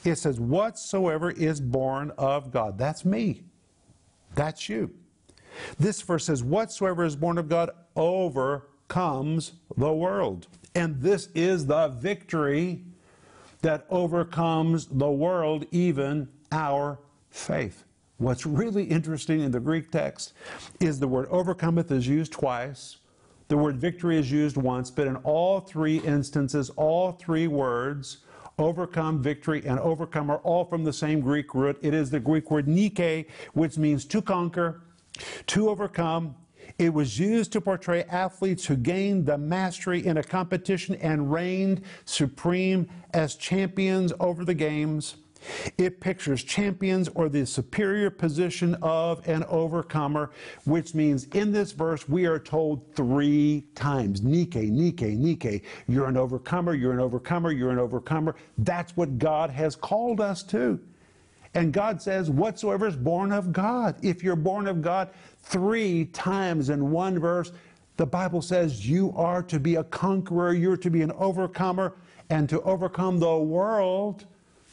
It 0.03 0.15
says, 0.15 0.39
Whatsoever 0.39 1.29
is 1.29 1.61
born 1.61 2.11
of 2.17 2.49
God. 2.51 2.79
That's 2.79 3.05
me. 3.05 3.43
That's 4.33 4.67
you. 4.67 4.95
This 5.77 6.01
verse 6.01 6.25
says, 6.25 6.43
Whatsoever 6.43 7.05
is 7.05 7.15
born 7.15 7.37
of 7.37 7.47
God 7.47 7.69
overcomes 7.95 9.53
the 9.77 9.93
world. 9.93 10.47
And 10.73 11.01
this 11.01 11.29
is 11.33 11.65
the 11.65 11.87
victory 11.87 12.81
that 13.61 13.85
overcomes 13.89 14.85
the 14.85 15.09
world, 15.09 15.65
even 15.71 16.27
our 16.51 16.99
faith. 17.29 17.83
What's 18.17 18.45
really 18.45 18.83
interesting 18.83 19.41
in 19.41 19.51
the 19.51 19.59
Greek 19.59 19.91
text 19.91 20.33
is 20.79 20.99
the 20.99 21.07
word 21.07 21.27
overcometh 21.29 21.91
is 21.91 22.07
used 22.07 22.31
twice. 22.31 22.97
The 23.47 23.57
word 23.57 23.77
victory 23.77 24.17
is 24.17 24.31
used 24.31 24.57
once, 24.57 24.89
but 24.89 25.07
in 25.07 25.17
all 25.17 25.59
three 25.59 25.97
instances, 25.99 26.69
all 26.71 27.11
three 27.11 27.47
words, 27.47 28.17
overcome, 28.57 29.21
victory, 29.21 29.63
and 29.65 29.79
overcome, 29.79 30.29
are 30.29 30.37
all 30.37 30.65
from 30.65 30.83
the 30.83 30.93
same 30.93 31.21
Greek 31.21 31.53
root. 31.53 31.77
It 31.81 31.93
is 31.93 32.09
the 32.09 32.19
Greek 32.19 32.49
word 32.49 32.67
nike, 32.67 33.27
which 33.53 33.77
means 33.77 34.05
to 34.05 34.21
conquer, 34.21 34.81
to 35.47 35.69
overcome. 35.69 36.35
It 36.77 36.93
was 36.93 37.19
used 37.19 37.51
to 37.53 37.61
portray 37.61 38.03
athletes 38.03 38.65
who 38.65 38.75
gained 38.75 39.25
the 39.25 39.37
mastery 39.37 40.05
in 40.05 40.17
a 40.17 40.23
competition 40.23 40.95
and 40.95 41.31
reigned 41.31 41.81
supreme 42.05 42.87
as 43.13 43.35
champions 43.35 44.13
over 44.19 44.45
the 44.45 44.53
games. 44.53 45.15
It 45.77 45.99
pictures 45.99 46.43
champions 46.43 47.09
or 47.09 47.29
the 47.29 47.45
superior 47.45 48.09
position 48.09 48.75
of 48.81 49.27
an 49.27 49.43
overcomer, 49.45 50.31
which 50.65 50.93
means 50.95 51.25
in 51.25 51.51
this 51.51 51.71
verse 51.71 52.09
we 52.09 52.25
are 52.25 52.39
told 52.39 52.93
three 52.95 53.65
times 53.75 54.21
Nike, 54.21 54.71
Nike, 54.71 55.15
Nike. 55.15 55.63
You're 55.87 56.07
an 56.07 56.17
overcomer, 56.17 56.73
you're 56.73 56.93
an 56.93 56.99
overcomer, 56.99 57.51
you're 57.51 57.71
an 57.71 57.79
overcomer. 57.79 58.35
That's 58.57 58.95
what 58.97 59.19
God 59.19 59.49
has 59.51 59.75
called 59.75 60.19
us 60.19 60.43
to. 60.43 60.79
And 61.55 61.71
God 61.71 62.01
says, 62.01 62.29
Whatsoever 62.29 62.85
is 62.85 62.95
born 62.95 63.31
of 63.31 63.51
God. 63.51 63.95
If 64.03 64.23
you're 64.23 64.35
born 64.35 64.67
of 64.67 64.81
God, 64.81 65.09
three 65.39 66.05
times 66.05 66.69
in 66.69 66.91
one 66.91 67.17
verse, 67.17 67.51
the 67.97 68.05
Bible 68.05 68.41
says 68.41 68.87
you 68.87 69.13
are 69.15 69.41
to 69.43 69.59
be 69.59 69.75
a 69.75 69.83
conqueror, 69.85 70.53
you're 70.53 70.77
to 70.77 70.89
be 70.89 71.01
an 71.01 71.13
overcomer, 71.13 71.95
and 72.29 72.49
to 72.49 72.61
overcome 72.61 73.19
the 73.19 73.37
world 73.37 74.25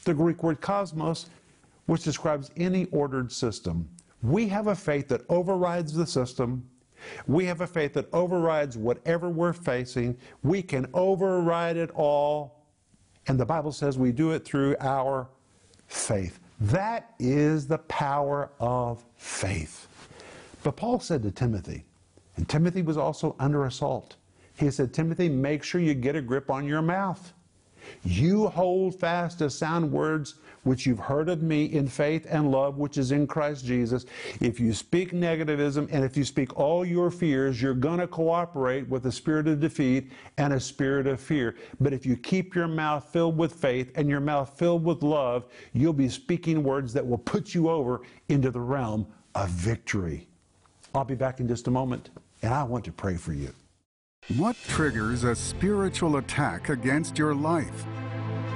the 0.05 0.15
Greek 0.15 0.43
word 0.43 0.61
cosmos, 0.61 1.27
which 1.87 2.03
describes 2.03 2.51
any 2.57 2.87
ordered 2.87 3.31
system. 3.31 3.89
We 4.23 4.49
have 4.49 4.67
a 4.67 4.75
faith 4.75 5.09
that 5.09 5.23
overrides 5.29 5.93
the 5.93 6.07
system. 6.07 6.69
We 7.27 7.45
have 7.47 7.61
a 7.61 7.67
faith 7.67 7.95
that 7.95 8.09
overrides 8.13 8.77
whatever 8.77 9.29
we're 9.29 9.53
facing. 9.53 10.17
We 10.43 10.63
can 10.63 10.87
override 10.95 11.77
it 11.77 11.91
all. 11.95 12.65
And 13.27 13.39
the 13.39 13.47
Bible 13.47 13.73
says 13.73 13.99
we 13.99 14.13
do 14.13 14.33
it 14.33 14.45
through 14.45 14.77
our 14.81 15.29
faith. 15.87 16.41
That 16.63 17.15
is 17.19 17.67
the 17.67 17.79
power 17.79 18.51
of 18.61 19.05
faith. 19.17 19.89
But 20.63 20.77
Paul 20.77 21.01
said 21.01 21.25
to 21.25 21.33
Timothy, 21.33 21.85
and 22.37 22.49
Timothy 22.49 22.83
was 22.83 22.97
also 22.97 23.35
under 23.41 23.65
assault. 23.65 24.15
He 24.57 24.71
said, 24.71 24.95
Timothy, 24.95 25.29
make 25.29 25.65
sure 25.65 25.81
you 25.81 25.93
get 25.93 26.15
a 26.15 26.23
grip 26.23 26.53
on 26.53 26.65
your 26.65 26.81
mouth. 26.81 27.33
You 28.05 28.47
hold 28.47 28.95
fast 28.95 29.41
to 29.41 29.51
sound 29.51 29.91
words 29.91 30.37
which 30.65 30.87
you've 30.87 30.99
heard 30.99 31.29
of 31.29 31.43
me 31.43 31.65
in 31.65 31.89
faith 31.89 32.27
and 32.29 32.51
love 32.51 32.79
which 32.79 32.99
is 32.99 33.13
in 33.13 33.27
Christ 33.27 33.65
Jesus. 33.65 34.07
If 34.41 34.61
you 34.61 34.73
speak 34.73 35.13
negativism 35.13 35.89
and 35.91 36.05
if 36.05 36.17
you 36.17 36.25
speak 36.25 36.57
all 36.59 36.85
your 36.85 37.11
fears, 37.11 37.61
you're 37.61 37.75
going 37.75 37.99
to 37.99 38.07
cooperate 38.07 38.89
with 38.89 39.07
a 39.07 39.13
spirit 39.13 39.49
of 39.49 39.61
defeat 39.61 40.11
and 40.39 40.53
a 40.53 40.61
spirit 40.61 41.07
of 41.07 41.21
fear. 41.21 41.57
But 41.81 41.93
if 41.93 42.07
you 42.07 42.17
keep 42.17 42.55
your 42.55 42.69
mouth 42.69 43.05
filled 43.13 43.37
with 43.37 43.53
faith 43.53 43.93
and 43.97 44.09
your 44.09 44.21
mouth 44.21 44.57
filled 44.57 44.85
with 44.85 45.03
love, 45.03 45.47
you'll 45.73 45.93
be 45.93 46.09
speaking 46.09 46.63
words 46.63 46.93
that 46.93 47.07
will 47.07 47.19
put 47.19 47.55
you 47.55 47.69
over 47.69 48.03
into 48.29 48.51
the 48.51 48.61
realm 48.61 49.07
of 49.35 49.49
victory. 49.51 50.29
I'll 50.95 51.05
be 51.05 51.15
back 51.15 51.41
in 51.41 51.49
just 51.49 51.69
a 51.69 51.71
moment, 51.71 52.11
and 52.43 52.53
I 52.53 52.63
want 52.63 52.85
to 52.85 52.93
pray 52.93 53.17
for 53.17 53.33
you. 53.33 53.53
What 54.37 54.57
triggers 54.69 55.25
a 55.25 55.35
spiritual 55.35 56.19
attack 56.19 56.69
against 56.69 57.19
your 57.19 57.35
life? 57.35 57.87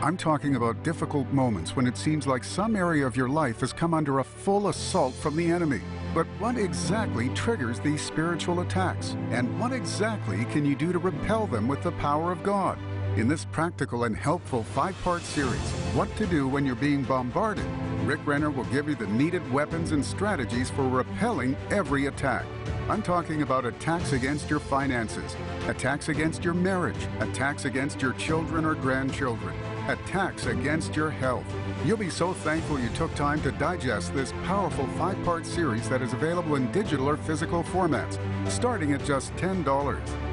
I'm 0.02 0.18
talking 0.18 0.56
about 0.56 0.82
difficult 0.84 1.26
moments 1.28 1.74
when 1.74 1.86
it 1.86 1.96
seems 1.96 2.26
like 2.26 2.44
some 2.44 2.76
area 2.76 3.06
of 3.06 3.16
your 3.16 3.30
life 3.30 3.60
has 3.60 3.72
come 3.72 3.94
under 3.94 4.18
a 4.18 4.24
full 4.24 4.68
assault 4.68 5.14
from 5.14 5.36
the 5.36 5.50
enemy. 5.50 5.80
But 6.14 6.26
what 6.38 6.58
exactly 6.58 7.30
triggers 7.30 7.80
these 7.80 8.02
spiritual 8.02 8.60
attacks? 8.60 9.16
And 9.30 9.58
what 9.58 9.72
exactly 9.72 10.44
can 10.46 10.66
you 10.66 10.76
do 10.76 10.92
to 10.92 10.98
repel 10.98 11.46
them 11.46 11.66
with 11.66 11.82
the 11.82 11.92
power 11.92 12.30
of 12.30 12.42
God? 12.42 12.78
In 13.16 13.26
this 13.26 13.46
practical 13.46 14.04
and 14.04 14.14
helpful 14.14 14.64
five 14.64 14.94
part 15.02 15.22
series, 15.22 15.70
What 15.94 16.14
to 16.16 16.26
Do 16.26 16.46
When 16.46 16.66
You're 16.66 16.74
Being 16.76 17.02
Bombarded, 17.02 17.64
Rick 18.04 18.20
Renner 18.26 18.50
will 18.50 18.64
give 18.64 18.90
you 18.90 18.94
the 18.94 19.06
needed 19.06 19.50
weapons 19.50 19.92
and 19.92 20.04
strategies 20.04 20.68
for 20.68 20.86
repelling 20.86 21.56
every 21.70 22.06
attack. 22.06 22.44
I'm 22.90 23.02
talking 23.02 23.40
about 23.40 23.64
attacks 23.64 24.12
against 24.12 24.50
your 24.50 24.60
finances, 24.60 25.34
attacks 25.66 26.10
against 26.10 26.44
your 26.44 26.54
marriage, 26.54 27.08
attacks 27.20 27.64
against 27.64 28.02
your 28.02 28.12
children 28.12 28.64
or 28.64 28.74
grandchildren, 28.74 29.54
attacks 29.88 30.46
against 30.46 30.96
your 30.96 31.10
health. 31.10 31.44
You'll 31.84 31.96
be 31.96 32.10
so 32.10 32.32
thankful 32.32 32.78
you 32.78 32.88
took 32.90 33.14
time 33.14 33.40
to 33.42 33.52
digest 33.52 34.14
this 34.14 34.32
powerful 34.44 34.86
five 34.98 35.22
part 35.24 35.46
series 35.46 35.88
that 35.88 36.02
is 36.02 36.12
available 36.12 36.56
in 36.56 36.70
digital 36.72 37.08
or 37.08 37.16
physical 37.16 37.62
formats, 37.62 38.18
starting 38.50 38.92
at 38.92 39.04
just 39.04 39.34
$10. 39.36 39.64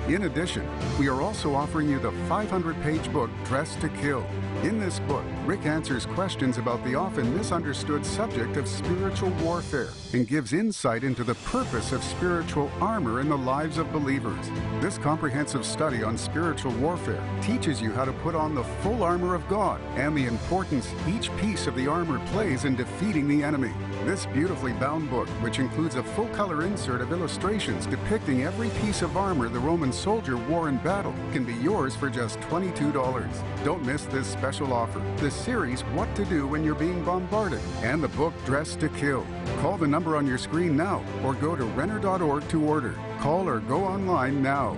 In 0.10 0.24
addition, 0.24 0.68
we 1.00 1.08
are 1.08 1.22
also 1.22 1.56
offering 1.56 1.88
you 1.88 1.98
the 1.98 2.12
500 2.28 2.82
page 2.84 3.10
book, 3.14 3.30
Dressed 3.46 3.80
to 3.80 3.88
Kill. 3.88 4.26
In 4.62 4.78
this 4.78 5.00
book, 5.00 5.24
Rick 5.46 5.66
answers 5.66 6.06
questions 6.06 6.58
about 6.58 6.84
the 6.84 6.94
often 6.94 7.34
misunderstood 7.36 8.06
subject 8.06 8.58
of 8.58 8.68
spiritual 8.68 9.30
warfare 9.42 9.90
and 10.14 10.28
gives 10.28 10.52
insight 10.52 11.06
into 11.06 11.24
the 11.24 11.36
purpose 11.36 11.94
of 11.94 12.04
spiritual 12.04 12.70
armor 12.82 13.22
in 13.22 13.30
the 13.30 13.38
lives 13.38 13.78
of 13.78 13.92
believers. 13.94 14.50
This 14.82 14.98
comprehensive 14.98 15.66
study 15.66 16.04
on 16.04 16.18
spiritual 16.18 16.74
warfare 16.74 17.24
teaches 17.42 17.82
you 17.82 17.92
how 17.92 18.04
to 18.04 18.14
put 18.14 18.36
on 18.36 18.56
the 18.56 18.64
full 18.82 19.04
armor 19.04 19.36
of 19.36 19.48
God 19.48 19.82
and 19.96 20.16
the 20.16 20.26
importance 20.26 20.94
each 21.08 21.36
piece 21.38 21.66
of 21.66 21.76
the 21.76 21.88
armor 21.88 22.20
plays 22.28 22.66
in 22.66 22.76
defeating 22.76 23.28
the 23.28 23.44
enemy. 23.44 23.72
This 24.04 24.26
beautifully 24.28 24.74
bound 24.74 25.10
book, 25.10 25.30
which 25.42 25.60
includes 25.60 25.96
a 25.96 26.04
full 26.04 26.28
color 26.30 26.64
insert 26.64 27.00
of 27.00 27.14
illustrations 27.14 27.86
depicting 27.86 28.44
every 28.44 28.70
piece 28.82 29.02
of 29.02 29.16
armor 29.16 29.48
the 29.48 29.60
Roman 29.60 29.93
soldier 29.94 30.38
war 30.38 30.70
in 30.70 30.78
battle, 30.78 31.14
can 31.32 31.46
be 31.46 31.54
yours 31.56 31.96
for 31.96 32.10
just 32.10 32.40
$22. 32.42 32.94
Don't 33.64 33.86
miss 33.86 34.06
this 34.06 34.28
special 34.28 34.74
offer 34.74 35.02
the 35.18 35.30
series 35.30 35.82
What 35.96 36.14
to 36.16 36.26
Do 36.26 36.48
When 36.48 36.64
You're 36.64 36.76
Being 36.76 37.04
Bombarded 37.04 37.62
and 37.82 38.04
the 38.04 38.10
book 38.10 38.34
Dressed 38.46 38.80
to 38.82 38.90
Kill. 38.90 39.26
Call 39.60 39.78
the 39.78 39.88
number 39.88 40.18
on 40.18 40.28
your 40.28 40.38
screen 40.38 40.76
now 40.76 41.04
or 41.24 41.34
go 41.34 41.56
to 41.56 41.64
Renner.org 41.64 42.48
to 42.50 42.66
order. 42.66 42.96
Call 43.20 43.48
or 43.48 43.60
go 43.60 43.86
online 43.86 44.42
now. 44.42 44.78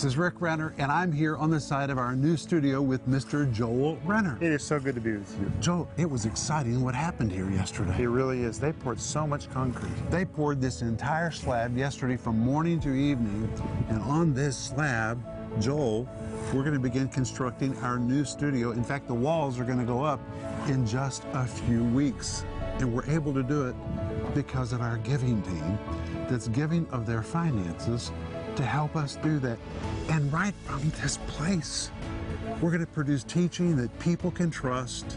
This 0.00 0.12
is 0.12 0.16
Rick 0.16 0.40
Renner, 0.40 0.72
and 0.78 0.90
I'm 0.90 1.12
here 1.12 1.36
on 1.36 1.50
the 1.50 1.60
side 1.60 1.90
of 1.90 1.98
our 1.98 2.16
new 2.16 2.34
studio 2.34 2.80
with 2.80 3.06
Mr. 3.06 3.52
Joel 3.52 3.98
Renner. 4.06 4.38
It 4.40 4.50
is 4.50 4.64
so 4.64 4.80
good 4.80 4.94
to 4.94 5.00
be 5.02 5.12
with 5.12 5.38
you. 5.38 5.52
Joel, 5.60 5.90
it 5.98 6.10
was 6.10 6.24
exciting 6.24 6.80
what 6.80 6.94
happened 6.94 7.30
here 7.30 7.50
yesterday. 7.50 8.04
It 8.04 8.06
really 8.06 8.42
is. 8.42 8.58
They 8.58 8.72
poured 8.72 8.98
so 8.98 9.26
much 9.26 9.50
concrete. 9.50 9.92
They 10.10 10.24
poured 10.24 10.58
this 10.58 10.80
entire 10.80 11.30
slab 11.30 11.76
yesterday 11.76 12.16
from 12.16 12.38
morning 12.38 12.80
to 12.80 12.94
evening, 12.94 13.52
and 13.90 14.00
on 14.00 14.32
this 14.32 14.56
slab, 14.56 15.22
Joel, 15.60 16.08
we're 16.54 16.62
going 16.62 16.72
to 16.72 16.80
begin 16.80 17.06
constructing 17.06 17.76
our 17.80 17.98
new 17.98 18.24
studio. 18.24 18.70
In 18.70 18.82
fact, 18.82 19.06
the 19.06 19.12
walls 19.12 19.58
are 19.58 19.64
going 19.64 19.80
to 19.80 19.84
go 19.84 20.02
up 20.02 20.20
in 20.68 20.86
just 20.86 21.24
a 21.34 21.44
few 21.44 21.84
weeks, 21.84 22.46
and 22.78 22.90
we're 22.90 23.04
able 23.04 23.34
to 23.34 23.42
do 23.42 23.68
it 23.68 23.74
because 24.34 24.72
of 24.72 24.80
our 24.80 24.96
giving 24.96 25.42
team 25.42 25.78
that's 26.26 26.48
giving 26.48 26.88
of 26.88 27.04
their 27.04 27.22
finances 27.22 28.12
to 28.60 28.66
help 28.66 28.94
us 28.96 29.16
do 29.16 29.38
that. 29.38 29.58
And 30.10 30.32
right 30.32 30.54
from 30.64 30.90
this 31.02 31.18
place, 31.26 31.90
we're 32.60 32.70
going 32.70 32.84
to 32.84 32.86
produce 32.86 33.24
teaching 33.24 33.76
that 33.76 33.96
people 34.00 34.30
can 34.30 34.50
trust 34.50 35.16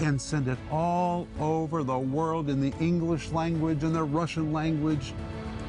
and 0.00 0.20
send 0.20 0.46
it 0.48 0.58
all 0.70 1.26
over 1.40 1.82
the 1.82 1.98
world 1.98 2.50
in 2.50 2.60
the 2.60 2.76
English 2.78 3.30
language 3.30 3.82
and 3.82 3.94
the 3.94 4.02
Russian 4.02 4.52
language. 4.52 5.14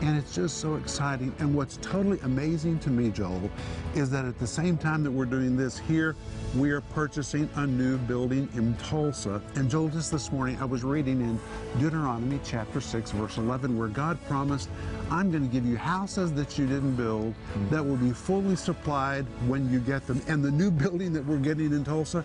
And 0.02 0.16
it's 0.16 0.36
just 0.36 0.60
so 0.60 0.76
exciting. 0.76 1.34
And 1.40 1.56
what's 1.56 1.78
totally 1.78 2.20
amazing 2.24 2.78
to 2.80 2.90
me, 2.90 3.10
Joel, 3.10 3.50
is 3.96 4.12
that 4.12 4.26
at 4.26 4.38
the 4.38 4.46
same 4.46 4.78
time 4.78 5.04
that 5.04 5.12
we're 5.12 5.26
doing 5.26 5.58
this 5.58 5.80
here, 5.80 6.16
we 6.56 6.70
are 6.70 6.82
purchasing 6.82 7.50
a 7.56 7.66
new 7.66 7.98
building 7.98 8.48
in 8.54 8.76
Tulsa. 8.76 9.42
And 9.56 9.70
Joel, 9.70 9.90
just 9.90 10.12
this 10.12 10.32
morning, 10.32 10.58
I 10.62 10.66
was 10.66 10.84
reading 10.84 11.22
in 11.22 11.40
Deuteronomy 11.80 12.40
chapter 12.44 12.80
6, 12.80 13.12
verse 13.12 13.38
11, 13.38 13.78
where 13.78 13.88
God 13.88 14.20
promised, 14.28 14.70
I'm 15.10 15.32
going 15.32 15.44
to 15.44 15.52
give 15.52 15.66
you 15.66 15.78
houses 15.78 16.32
that 16.34 16.60
you 16.60 16.68
didn't 16.68 16.96
build 16.96 17.34
that 17.70 17.84
will 17.84 17.98
be 17.98 18.12
fully 18.12 18.56
supplied 18.56 19.26
when 19.48 19.72
you 19.72 19.80
get 19.80 20.06
them. 20.06 20.22
And 20.28 20.44
the 20.46 20.52
new 20.52 20.70
building 20.88 21.12
that 21.14 21.26
we're 21.26 21.38
getting 21.38 21.74
in 21.74 21.84
Tulsa, 21.84 22.24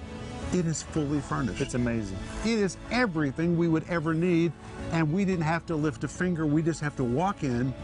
it 0.52 0.66
is 0.66 0.82
fully 0.82 1.20
furnished. 1.20 1.62
It's 1.62 1.74
amazing. 1.74 2.18
It 2.44 2.58
is 2.58 2.76
everything 2.90 3.56
we 3.56 3.68
would 3.68 3.88
ever 3.88 4.12
need, 4.12 4.52
and 4.92 5.12
we 5.12 5.24
didn't 5.24 5.44
have 5.44 5.66
to 5.66 5.74
lift 5.74 6.04
a 6.04 6.08
finger. 6.08 6.46
We 6.46 6.62
just 6.62 6.80
have 6.80 6.94
to 6.96 7.04
walk 7.04 7.42
in 7.42 7.74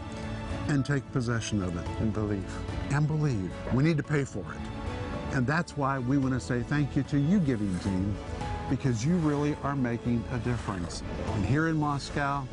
and 0.67 0.85
take 0.85 1.09
possession 1.11 1.61
of 1.63 1.75
it 1.75 1.87
And 1.99 2.13
believe. 2.13 2.45
and 2.91 3.07
believe. 3.07 3.51
We 3.73 3.83
need 3.83 3.97
to 3.97 4.03
pay 4.03 4.23
for 4.23 4.39
it. 4.39 5.35
And 5.35 5.45
that's 5.45 5.75
why 5.75 5.99
we 5.99 6.17
want 6.17 6.33
to 6.35 6.39
say 6.39 6.61
thank 6.61 6.95
you 6.95 7.03
to 7.03 7.19
you, 7.19 7.39
Giving 7.39 7.77
Team, 7.79 8.15
because 8.69 9.03
you 9.05 9.15
really 9.17 9.57
are 9.63 9.75
making 9.75 10.23
a 10.31 10.37
difference. 10.39 11.03
And 11.33 11.45
here 11.45 11.67
in 11.67 11.77
Moscow, 11.77 12.47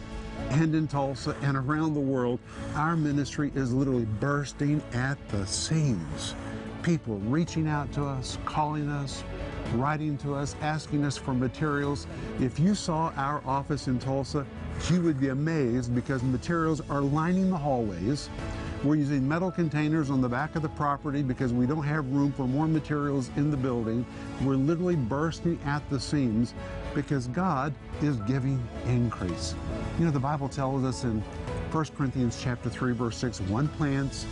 and 0.50 0.74
in 0.74 0.86
Tulsa 0.86 1.34
and 1.42 1.56
around 1.56 1.94
the 1.94 2.00
world, 2.00 2.38
our 2.74 2.96
ministry 2.96 3.50
is 3.54 3.72
literally 3.72 4.04
bursting 4.04 4.82
at 4.92 5.16
the 5.28 5.46
seams. 5.46 6.34
People 6.86 7.16
reaching 7.24 7.66
out 7.66 7.90
to 7.94 8.04
us, 8.04 8.38
calling 8.44 8.88
us, 8.88 9.24
writing 9.74 10.16
to 10.18 10.36
us, 10.36 10.54
asking 10.60 11.04
us 11.04 11.16
for 11.16 11.34
materials. 11.34 12.06
If 12.38 12.60
you 12.60 12.76
saw 12.76 13.12
our 13.16 13.42
office 13.44 13.88
in 13.88 13.98
Tulsa, 13.98 14.46
you 14.88 15.02
would 15.02 15.18
be 15.18 15.30
amazed 15.30 15.96
because 15.96 16.22
materials 16.22 16.80
are 16.88 17.00
lining 17.00 17.50
the 17.50 17.56
hallways. 17.56 18.30
We're 18.84 18.94
using 18.94 19.26
metal 19.26 19.50
containers 19.50 20.10
on 20.10 20.20
the 20.20 20.28
back 20.28 20.54
of 20.54 20.62
the 20.62 20.68
property 20.68 21.24
because 21.24 21.52
we 21.52 21.66
don't 21.66 21.82
have 21.82 22.08
room 22.12 22.30
for 22.30 22.46
more 22.46 22.68
materials 22.68 23.30
in 23.34 23.50
the 23.50 23.56
building. 23.56 24.06
We're 24.44 24.54
literally 24.54 24.94
bursting 24.94 25.58
at 25.64 25.82
the 25.90 25.98
seams 25.98 26.54
because 26.94 27.26
God 27.26 27.74
is 28.00 28.14
giving 28.28 28.62
increase. 28.86 29.56
You 29.98 30.04
know, 30.04 30.12
the 30.12 30.20
Bible 30.20 30.48
tells 30.48 30.84
us 30.84 31.02
in 31.02 31.20
1 31.72 31.84
Corinthians 31.96 32.38
chapter 32.40 32.70
3, 32.70 32.92
verse 32.92 33.16
6, 33.16 33.40
one 33.40 33.66
plants, 33.70 34.24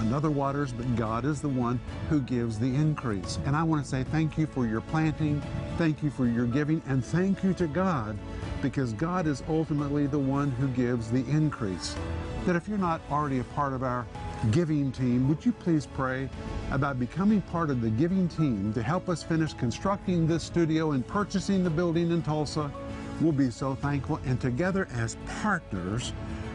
another 0.00 0.30
waters, 0.30 0.72
but 0.72 0.96
God 0.96 1.24
is 1.24 1.40
the 1.40 1.48
one 1.48 1.80
who 2.08 2.20
gives 2.20 2.58
the 2.58 2.66
increase. 2.66 3.38
And 3.46 3.54
I 3.56 3.62
want 3.62 3.82
to 3.82 3.88
say 3.88 4.04
thank 4.04 4.38
you 4.38 4.46
for 4.46 4.66
your 4.66 4.80
planting, 4.80 5.42
thank 5.76 6.02
you 6.02 6.10
for 6.10 6.26
your 6.26 6.46
giving, 6.46 6.82
and 6.86 7.04
thank 7.04 7.42
you 7.42 7.52
to 7.54 7.66
God 7.66 8.18
because 8.62 8.92
God 8.92 9.26
is 9.26 9.42
ultimately 9.48 10.06
the 10.06 10.18
one 10.18 10.50
who 10.52 10.68
gives 10.68 11.10
the 11.10 11.24
increase. 11.26 11.94
That 12.46 12.56
if 12.56 12.68
you're 12.68 12.78
not 12.78 13.00
already 13.10 13.40
a 13.40 13.44
part 13.44 13.72
of 13.72 13.82
our 13.82 14.06
giving 14.50 14.92
team, 14.92 15.28
would 15.28 15.44
you 15.44 15.52
please 15.52 15.86
pray 15.86 16.28
about 16.70 16.98
becoming 16.98 17.40
part 17.42 17.70
of 17.70 17.80
the 17.80 17.90
giving 17.90 18.28
team 18.28 18.72
to 18.74 18.82
help 18.82 19.08
us 19.08 19.22
finish 19.22 19.52
constructing 19.52 20.26
this 20.26 20.42
studio 20.42 20.92
and 20.92 21.06
purchasing 21.06 21.64
the 21.64 21.70
building 21.70 22.10
in 22.10 22.22
Tulsa? 22.22 22.70
We'll 23.20 23.32
be 23.32 23.50
so 23.50 23.74
thankful. 23.74 24.20
And 24.24 24.40
together 24.40 24.88
as 24.92 25.16
partners, 25.40 26.12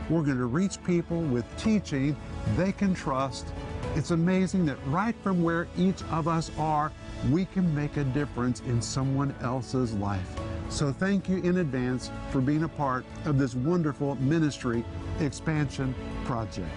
we're 0.10 0.24
going 0.24 0.38
to 0.38 0.46
reach 0.46 0.84
people 0.84 1.22
with 1.22 1.46
teaching 1.58 2.16
they 2.56 2.72
can 2.72 2.94
trust. 2.94 3.48
It's 3.96 4.12
amazing 4.12 4.66
that 4.66 4.78
right 4.88 5.16
from 5.24 5.44
where 5.44 5.68
each 5.78 6.02
of 6.12 6.28
us 6.28 6.52
are, 6.58 6.92
we 7.30 7.46
can 7.46 7.74
make 7.74 7.98
a 7.98 8.04
difference 8.06 8.60
in 8.62 8.82
someone 8.82 9.34
else's 9.42 9.94
life. 9.94 10.28
So 10.70 10.92
thank 10.92 11.30
you 11.30 11.38
in 11.38 11.58
advance 11.58 12.10
for 12.32 12.42
being 12.42 12.64
a 12.64 12.70
part 12.70 13.06
of 13.26 13.38
this 13.38 13.56
wonderful 13.56 14.16
ministry 14.16 14.84
expansion 15.20 15.94
project. 16.26 16.70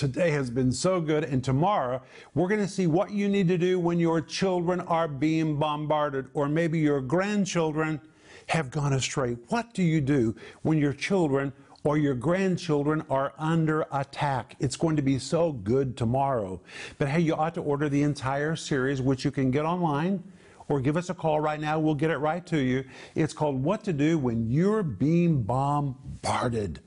Today 0.00 0.30
has 0.30 0.48
been 0.48 0.72
so 0.72 0.98
good, 0.98 1.24
and 1.24 1.44
tomorrow 1.44 2.00
we're 2.32 2.48
going 2.48 2.58
to 2.58 2.66
see 2.66 2.86
what 2.86 3.10
you 3.10 3.28
need 3.28 3.46
to 3.46 3.58
do 3.58 3.78
when 3.78 4.00
your 4.00 4.22
children 4.22 4.80
are 4.80 5.06
being 5.06 5.58
bombarded, 5.58 6.26
or 6.32 6.48
maybe 6.48 6.78
your 6.78 7.02
grandchildren 7.02 8.00
have 8.46 8.70
gone 8.70 8.94
astray. 8.94 9.36
What 9.48 9.74
do 9.74 9.82
you 9.82 10.00
do 10.00 10.34
when 10.62 10.78
your 10.78 10.94
children 10.94 11.52
or 11.84 11.98
your 11.98 12.14
grandchildren 12.14 13.04
are 13.10 13.34
under 13.36 13.84
attack? 13.92 14.56
It's 14.58 14.74
going 14.74 14.96
to 14.96 15.02
be 15.02 15.18
so 15.18 15.52
good 15.52 15.98
tomorrow. 15.98 16.62
But 16.96 17.08
hey, 17.08 17.20
you 17.20 17.34
ought 17.34 17.52
to 17.56 17.60
order 17.60 17.90
the 17.90 18.02
entire 18.02 18.56
series, 18.56 19.02
which 19.02 19.22
you 19.22 19.30
can 19.30 19.50
get 19.50 19.66
online 19.66 20.24
or 20.68 20.80
give 20.80 20.96
us 20.96 21.10
a 21.10 21.14
call 21.14 21.40
right 21.40 21.60
now. 21.60 21.78
We'll 21.78 21.94
get 21.94 22.10
it 22.10 22.16
right 22.16 22.46
to 22.46 22.58
you. 22.58 22.84
It's 23.14 23.34
called 23.34 23.62
What 23.62 23.84
to 23.84 23.92
Do 23.92 24.16
When 24.16 24.50
You're 24.50 24.82
Being 24.82 25.42
Bombarded. 25.42 26.80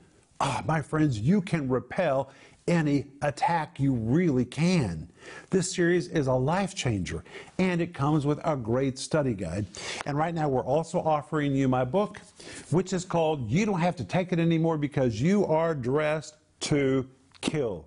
Ah, 0.46 0.62
my 0.66 0.82
friends, 0.82 1.18
you 1.18 1.40
can 1.40 1.70
repel 1.70 2.28
any 2.68 3.06
attack 3.22 3.80
you 3.80 3.94
really 3.94 4.44
can. 4.44 5.10
This 5.48 5.74
series 5.74 6.08
is 6.08 6.26
a 6.26 6.34
life 6.34 6.74
changer 6.74 7.24
and 7.58 7.80
it 7.80 7.94
comes 7.94 8.26
with 8.26 8.38
a 8.44 8.54
great 8.54 8.98
study 8.98 9.32
guide. 9.32 9.64
And 10.04 10.18
right 10.18 10.34
now, 10.34 10.50
we're 10.50 10.62
also 10.62 11.00
offering 11.00 11.54
you 11.54 11.66
my 11.66 11.82
book, 11.82 12.20
which 12.68 12.92
is 12.92 13.06
called 13.06 13.50
You 13.50 13.64
Don't 13.64 13.80
Have 13.80 13.96
to 13.96 14.04
Take 14.04 14.34
It 14.34 14.38
Anymore 14.38 14.76
Because 14.76 15.18
You 15.18 15.46
Are 15.46 15.74
Dressed 15.74 16.36
to 16.60 17.08
Kill 17.40 17.86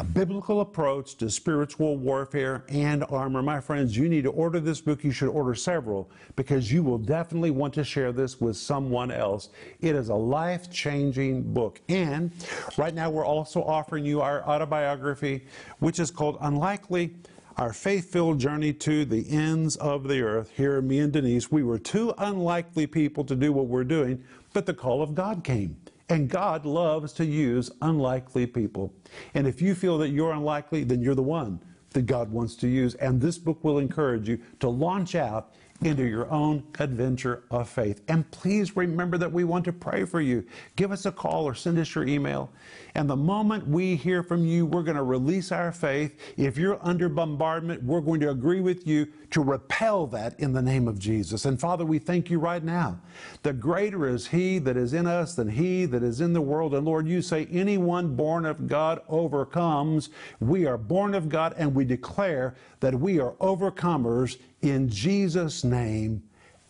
a 0.00 0.04
biblical 0.04 0.62
approach 0.62 1.16
to 1.16 1.28
spiritual 1.28 1.98
warfare 1.98 2.64
and 2.70 3.04
armor. 3.10 3.42
My 3.42 3.60
friends, 3.60 3.94
you 3.94 4.08
need 4.08 4.24
to 4.24 4.30
order 4.30 4.58
this 4.58 4.80
book. 4.80 5.04
You 5.04 5.12
should 5.12 5.28
order 5.28 5.54
several 5.54 6.10
because 6.36 6.72
you 6.72 6.82
will 6.82 6.96
definitely 6.96 7.50
want 7.50 7.74
to 7.74 7.84
share 7.84 8.10
this 8.10 8.40
with 8.40 8.56
someone 8.56 9.10
else. 9.10 9.50
It 9.82 9.94
is 9.94 10.08
a 10.08 10.14
life 10.14 10.70
changing 10.70 11.52
book. 11.52 11.82
And 11.90 12.32
right 12.78 12.94
now, 12.94 13.10
we're 13.10 13.26
also 13.26 13.62
offering 13.62 14.06
you 14.06 14.22
our 14.22 14.42
autobiography, 14.48 15.44
which 15.80 16.00
is 16.00 16.10
called 16.10 16.38
Unlikely. 16.40 17.14
Our 17.58 17.74
faith 17.74 18.10
filled 18.10 18.38
journey 18.38 18.72
to 18.72 19.04
the 19.04 19.28
ends 19.28 19.76
of 19.76 20.08
the 20.08 20.22
earth. 20.22 20.50
Here, 20.56 20.80
me 20.80 21.00
and 21.00 21.12
Denise, 21.12 21.52
we 21.52 21.62
were 21.62 21.78
two 21.78 22.14
unlikely 22.16 22.86
people 22.86 23.22
to 23.24 23.36
do 23.36 23.52
what 23.52 23.66
we're 23.66 23.84
doing, 23.84 24.24
but 24.54 24.64
the 24.64 24.72
call 24.72 25.02
of 25.02 25.14
God 25.14 25.44
came. 25.44 25.76
And 26.10 26.28
God 26.28 26.66
loves 26.66 27.12
to 27.14 27.24
use 27.24 27.70
unlikely 27.82 28.46
people. 28.46 28.92
And 29.34 29.46
if 29.46 29.62
you 29.62 29.74
feel 29.74 29.96
that 29.98 30.08
you're 30.08 30.32
unlikely, 30.32 30.84
then 30.84 31.00
you're 31.00 31.14
the 31.14 31.22
one 31.22 31.60
that 31.90 32.02
God 32.02 32.30
wants 32.30 32.56
to 32.56 32.68
use. 32.68 32.94
And 32.96 33.20
this 33.20 33.38
book 33.38 33.62
will 33.64 33.78
encourage 33.78 34.28
you 34.28 34.40
to 34.60 34.68
launch 34.68 35.14
out 35.14 35.54
into 35.82 36.06
your 36.06 36.30
own 36.30 36.62
adventure 36.78 37.44
of 37.50 37.68
faith. 37.68 38.02
And 38.08 38.30
please 38.30 38.76
remember 38.76 39.16
that 39.18 39.32
we 39.32 39.44
want 39.44 39.64
to 39.64 39.72
pray 39.72 40.04
for 40.04 40.20
you. 40.20 40.44
Give 40.76 40.92
us 40.92 41.06
a 41.06 41.12
call 41.12 41.44
or 41.44 41.54
send 41.54 41.78
us 41.78 41.94
your 41.94 42.06
email. 42.06 42.50
And 42.94 43.08
the 43.08 43.16
moment 43.16 43.66
we 43.66 43.96
hear 43.96 44.22
from 44.22 44.44
you, 44.44 44.66
we're 44.66 44.82
going 44.82 44.96
to 44.96 45.02
release 45.02 45.52
our 45.52 45.72
faith. 45.72 46.18
If 46.36 46.58
you're 46.58 46.78
under 46.82 47.08
bombardment, 47.08 47.82
we're 47.82 48.00
going 48.00 48.20
to 48.20 48.30
agree 48.30 48.60
with 48.60 48.86
you 48.86 49.08
to 49.30 49.42
repel 49.42 50.06
that 50.08 50.38
in 50.40 50.52
the 50.52 50.60
name 50.60 50.88
of 50.88 50.98
Jesus. 50.98 51.44
And 51.44 51.58
Father, 51.58 51.84
we 51.84 51.98
thank 51.98 52.30
you 52.30 52.38
right 52.38 52.62
now. 52.62 52.98
The 53.42 53.52
greater 53.52 54.08
is 54.08 54.26
He 54.26 54.58
that 54.58 54.76
is 54.76 54.92
in 54.92 55.06
us 55.06 55.34
than 55.34 55.48
He 55.48 55.86
that 55.86 56.02
is 56.02 56.20
in 56.20 56.32
the 56.32 56.40
world. 56.40 56.74
And 56.74 56.84
Lord, 56.84 57.06
you 57.06 57.22
say, 57.22 57.46
anyone 57.50 58.16
born 58.16 58.44
of 58.44 58.66
God 58.66 59.00
overcomes. 59.08 60.10
We 60.40 60.66
are 60.66 60.76
born 60.76 61.14
of 61.14 61.28
God 61.28 61.54
and 61.56 61.74
we 61.74 61.84
declare 61.84 62.54
that 62.80 62.94
we 62.94 63.20
are 63.20 63.32
overcomers 63.34 64.38
in 64.62 64.88
Jesus' 64.88 65.64
name. 65.64 66.22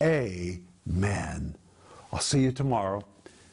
Amen. 0.02 1.56
I'll 2.12 2.20
see 2.20 2.40
you 2.40 2.52
tomorrow. 2.52 3.04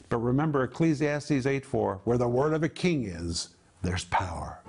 But 0.08 0.18
remember 0.18 0.64
Ecclesiastes 0.64 1.46
8 1.46 1.64
4, 1.64 2.00
where 2.04 2.18
the 2.18 2.28
word 2.28 2.54
of 2.54 2.62
a 2.62 2.68
king 2.68 3.04
is, 3.04 3.50
there's 3.82 4.04
power. 4.06 4.60